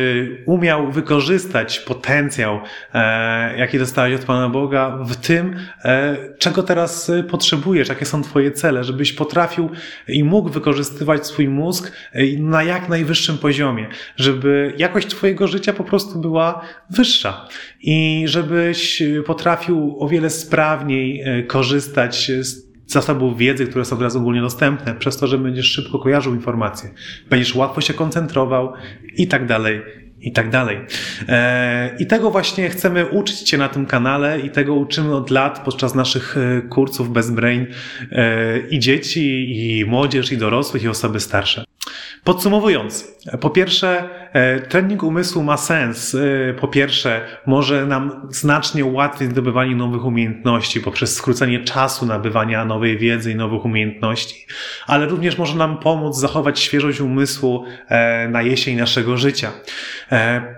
umiał 0.45 0.91
wykorzystać 0.91 1.79
potencjał, 1.79 2.59
e, 2.93 3.57
jaki 3.57 3.79
dostałeś 3.79 4.15
od 4.15 4.25
Pana 4.25 4.49
Boga 4.49 4.97
w 5.05 5.15
tym, 5.15 5.55
e, 5.83 6.17
czego 6.37 6.63
teraz 6.63 7.11
potrzebujesz, 7.29 7.89
jakie 7.89 8.05
są 8.05 8.23
Twoje 8.23 8.51
cele, 8.51 8.83
żebyś 8.83 9.13
potrafił 9.13 9.69
i 10.07 10.23
mógł 10.23 10.49
wykorzystywać 10.49 11.27
swój 11.27 11.49
mózg 11.49 11.91
na 12.37 12.63
jak 12.63 12.89
najwyższym 12.89 13.37
poziomie, 13.37 13.89
żeby 14.15 14.73
jakość 14.77 15.07
Twojego 15.07 15.47
życia 15.47 15.73
po 15.73 15.83
prostu 15.83 16.19
była 16.19 16.61
wyższa 16.89 17.47
i 17.81 18.23
żebyś 18.27 19.03
potrafił 19.25 19.97
o 19.99 20.07
wiele 20.07 20.29
sprawniej 20.29 21.23
korzystać 21.47 22.31
z 22.39 22.64
zasobów 22.87 23.37
wiedzy, 23.37 23.67
które 23.67 23.85
są 23.85 23.97
teraz 23.97 24.15
ogólnie 24.15 24.41
dostępne, 24.41 24.95
przez 24.95 25.17
to, 25.17 25.27
że 25.27 25.37
będziesz 25.37 25.71
szybko 25.71 25.99
kojarzył 25.99 26.33
informacje, 26.33 26.89
będziesz 27.29 27.55
łatwo 27.55 27.81
się 27.81 27.93
koncentrował 27.93 28.73
i 29.17 29.27
tak 29.27 29.45
dalej, 29.45 29.81
i 30.21 30.31
tak 30.31 30.49
dalej. 30.49 30.77
E, 31.27 31.95
I 31.99 32.05
tego 32.05 32.31
właśnie 32.31 32.69
chcemy 32.69 33.05
uczyć 33.05 33.41
Cię 33.41 33.57
na 33.57 33.69
tym 33.69 33.85
kanale 33.85 34.39
i 34.39 34.49
tego 34.49 34.73
uczymy 34.73 35.15
od 35.15 35.29
lat 35.29 35.61
podczas 35.65 35.95
naszych 35.95 36.37
e, 36.37 36.61
kursów 36.61 37.13
Bez 37.13 37.31
Brain 37.31 37.67
e, 38.11 38.59
i 38.59 38.79
dzieci, 38.79 39.51
i 39.57 39.85
młodzież, 39.85 40.31
i 40.31 40.37
dorosłych, 40.37 40.83
i 40.83 40.87
osoby 40.87 41.19
starsze. 41.19 41.65
Podsumowując, 42.23 43.15
po 43.39 43.49
pierwsze, 43.49 44.09
e, 44.33 44.59
trening 44.59 45.03
umysłu 45.03 45.43
ma 45.43 45.57
sens. 45.57 46.15
E, 46.15 46.53
po 46.53 46.67
pierwsze, 46.67 47.21
może 47.45 47.85
nam 47.85 48.27
znacznie 48.29 48.85
ułatwić 48.85 49.31
zdobywanie 49.31 49.75
nowych 49.75 50.05
umiejętności 50.05 50.81
poprzez 50.81 51.15
skrócenie 51.15 51.63
czasu 51.63 52.05
nabywania 52.05 52.65
nowej 52.65 52.97
wiedzy 52.97 53.31
i 53.31 53.35
nowych 53.35 53.65
umiejętności, 53.65 54.45
ale 54.87 55.05
również 55.05 55.37
może 55.37 55.55
nam 55.55 55.77
pomóc 55.77 56.17
zachować 56.17 56.59
świeżość 56.59 57.01
umysłu 57.01 57.65
e, 57.87 58.27
na 58.27 58.41
jesień 58.41 58.77
naszego 58.77 59.17
życia. 59.17 59.51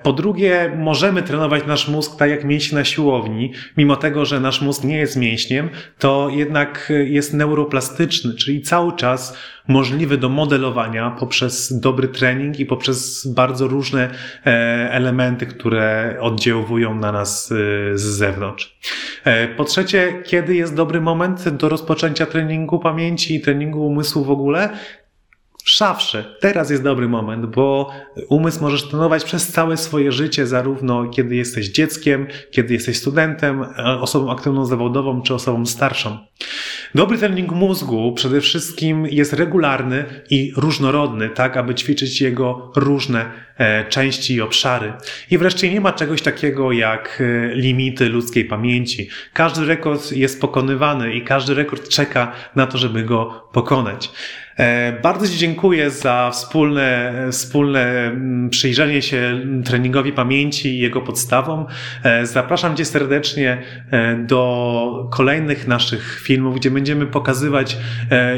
Po 0.03 0.13
drugie, 0.13 0.71
możemy 0.77 1.23
trenować 1.23 1.65
nasz 1.67 1.87
mózg 1.87 2.19
tak 2.19 2.29
jak 2.29 2.43
mięśnie 2.43 2.77
na 2.77 2.85
siłowni, 2.85 3.53
mimo 3.77 3.95
tego, 3.95 4.25
że 4.25 4.39
nasz 4.39 4.61
mózg 4.61 4.83
nie 4.83 4.97
jest 4.97 5.15
mięśniem, 5.15 5.69
to 5.99 6.29
jednak 6.31 6.93
jest 7.05 7.33
neuroplastyczny, 7.33 8.33
czyli 8.33 8.61
cały 8.61 8.95
czas 8.95 9.37
możliwy 9.67 10.17
do 10.17 10.29
modelowania 10.29 11.11
poprzez 11.11 11.79
dobry 11.79 12.07
trening 12.07 12.59
i 12.59 12.65
poprzez 12.65 13.27
bardzo 13.27 13.67
różne 13.67 14.09
e, 14.45 14.49
elementy, 14.91 15.45
które 15.45 16.17
oddziaływują 16.21 16.95
na 16.95 17.11
nas 17.11 17.51
e, 17.51 17.55
z 17.97 18.01
zewnątrz. 18.01 18.77
E, 19.23 19.47
po 19.47 19.63
trzecie, 19.63 20.21
kiedy 20.25 20.55
jest 20.55 20.75
dobry 20.75 21.01
moment 21.01 21.49
do 21.49 21.69
rozpoczęcia 21.69 22.25
treningu 22.25 22.79
pamięci 22.79 23.35
i 23.35 23.41
treningu 23.41 23.87
umysłu 23.87 24.23
w 24.23 24.31
ogóle? 24.31 24.69
Zawsze. 25.75 26.35
Teraz 26.39 26.69
jest 26.69 26.83
dobry 26.83 27.07
moment, 27.07 27.45
bo 27.45 27.89
umysł 28.29 28.61
możesz 28.61 28.89
trenować 28.89 29.23
przez 29.23 29.47
całe 29.47 29.77
swoje 29.77 30.11
życie, 30.11 30.47
zarówno 30.47 31.09
kiedy 31.09 31.35
jesteś 31.35 31.67
dzieckiem, 31.67 32.27
kiedy 32.51 32.73
jesteś 32.73 32.97
studentem, 32.97 33.65
osobą 34.01 34.31
aktywną 34.31 34.65
zawodową 34.65 35.21
czy 35.21 35.33
osobą 35.33 35.65
starszą. 35.65 36.17
Dobry 36.95 37.17
trening 37.17 37.51
mózgu 37.51 38.13
przede 38.13 38.41
wszystkim 38.41 39.05
jest 39.05 39.33
regularny 39.33 40.05
i 40.29 40.53
różnorodny, 40.57 41.29
tak 41.29 41.57
aby 41.57 41.75
ćwiczyć 41.75 42.21
jego 42.21 42.71
różne 42.75 43.31
e, 43.57 43.85
części 43.85 44.33
i 44.33 44.41
obszary. 44.41 44.93
I 45.31 45.37
wreszcie 45.37 45.73
nie 45.73 45.81
ma 45.81 45.91
czegoś 45.91 46.21
takiego 46.21 46.71
jak 46.71 47.21
e, 47.21 47.55
limity 47.55 48.09
ludzkiej 48.09 48.45
pamięci. 48.45 49.09
Każdy 49.33 49.65
rekord 49.65 50.11
jest 50.11 50.41
pokonywany 50.41 51.13
i 51.13 51.21
każdy 51.21 51.53
rekord 51.53 51.89
czeka 51.89 52.31
na 52.55 52.67
to, 52.67 52.77
żeby 52.77 53.03
go 53.03 53.49
pokonać. 53.53 54.11
E, 54.57 54.99
bardzo 55.03 55.27
Ci 55.27 55.37
dziękuję 55.37 55.91
za 55.91 56.29
wspólne, 56.33 57.13
wspólne 57.31 58.07
mm, 58.07 58.49
przyjrzenie 58.49 59.01
się 59.01 59.39
treningowi 59.65 60.11
pamięci 60.13 60.69
i 60.69 60.79
jego 60.79 61.01
podstawom. 61.01 61.65
E, 62.03 62.25
zapraszam 62.25 62.75
Cię 62.75 62.85
serdecznie 62.85 63.57
e, 63.91 64.15
do 64.15 65.09
kolejnych 65.11 65.67
naszych 65.67 66.21
filmów, 66.23 66.55
gdzie 66.55 66.71
będziemy 66.71 67.05
pokazywać 67.05 67.77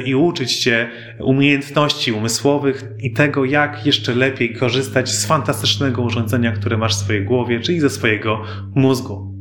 i 0.06 0.16
uczyć 0.16 0.58
Cię 0.58 0.90
umiejętności 1.20 2.12
umysłowych 2.12 2.84
i 3.00 3.14
tego, 3.14 3.46
jak 3.46 3.86
jeszcze 3.86 4.16
lepiej 4.16 4.54
korzystać 4.54 5.10
z 5.10 5.26
fantastycznego 5.26 6.02
urządzenia, 6.02 6.52
które 6.52 6.78
masz 6.78 6.96
w 6.96 7.00
swojej 7.00 7.26
głowie, 7.26 7.60
czyli 7.60 7.80
ze 7.80 7.90
swojego 7.90 8.42
mózgu. 8.76 9.39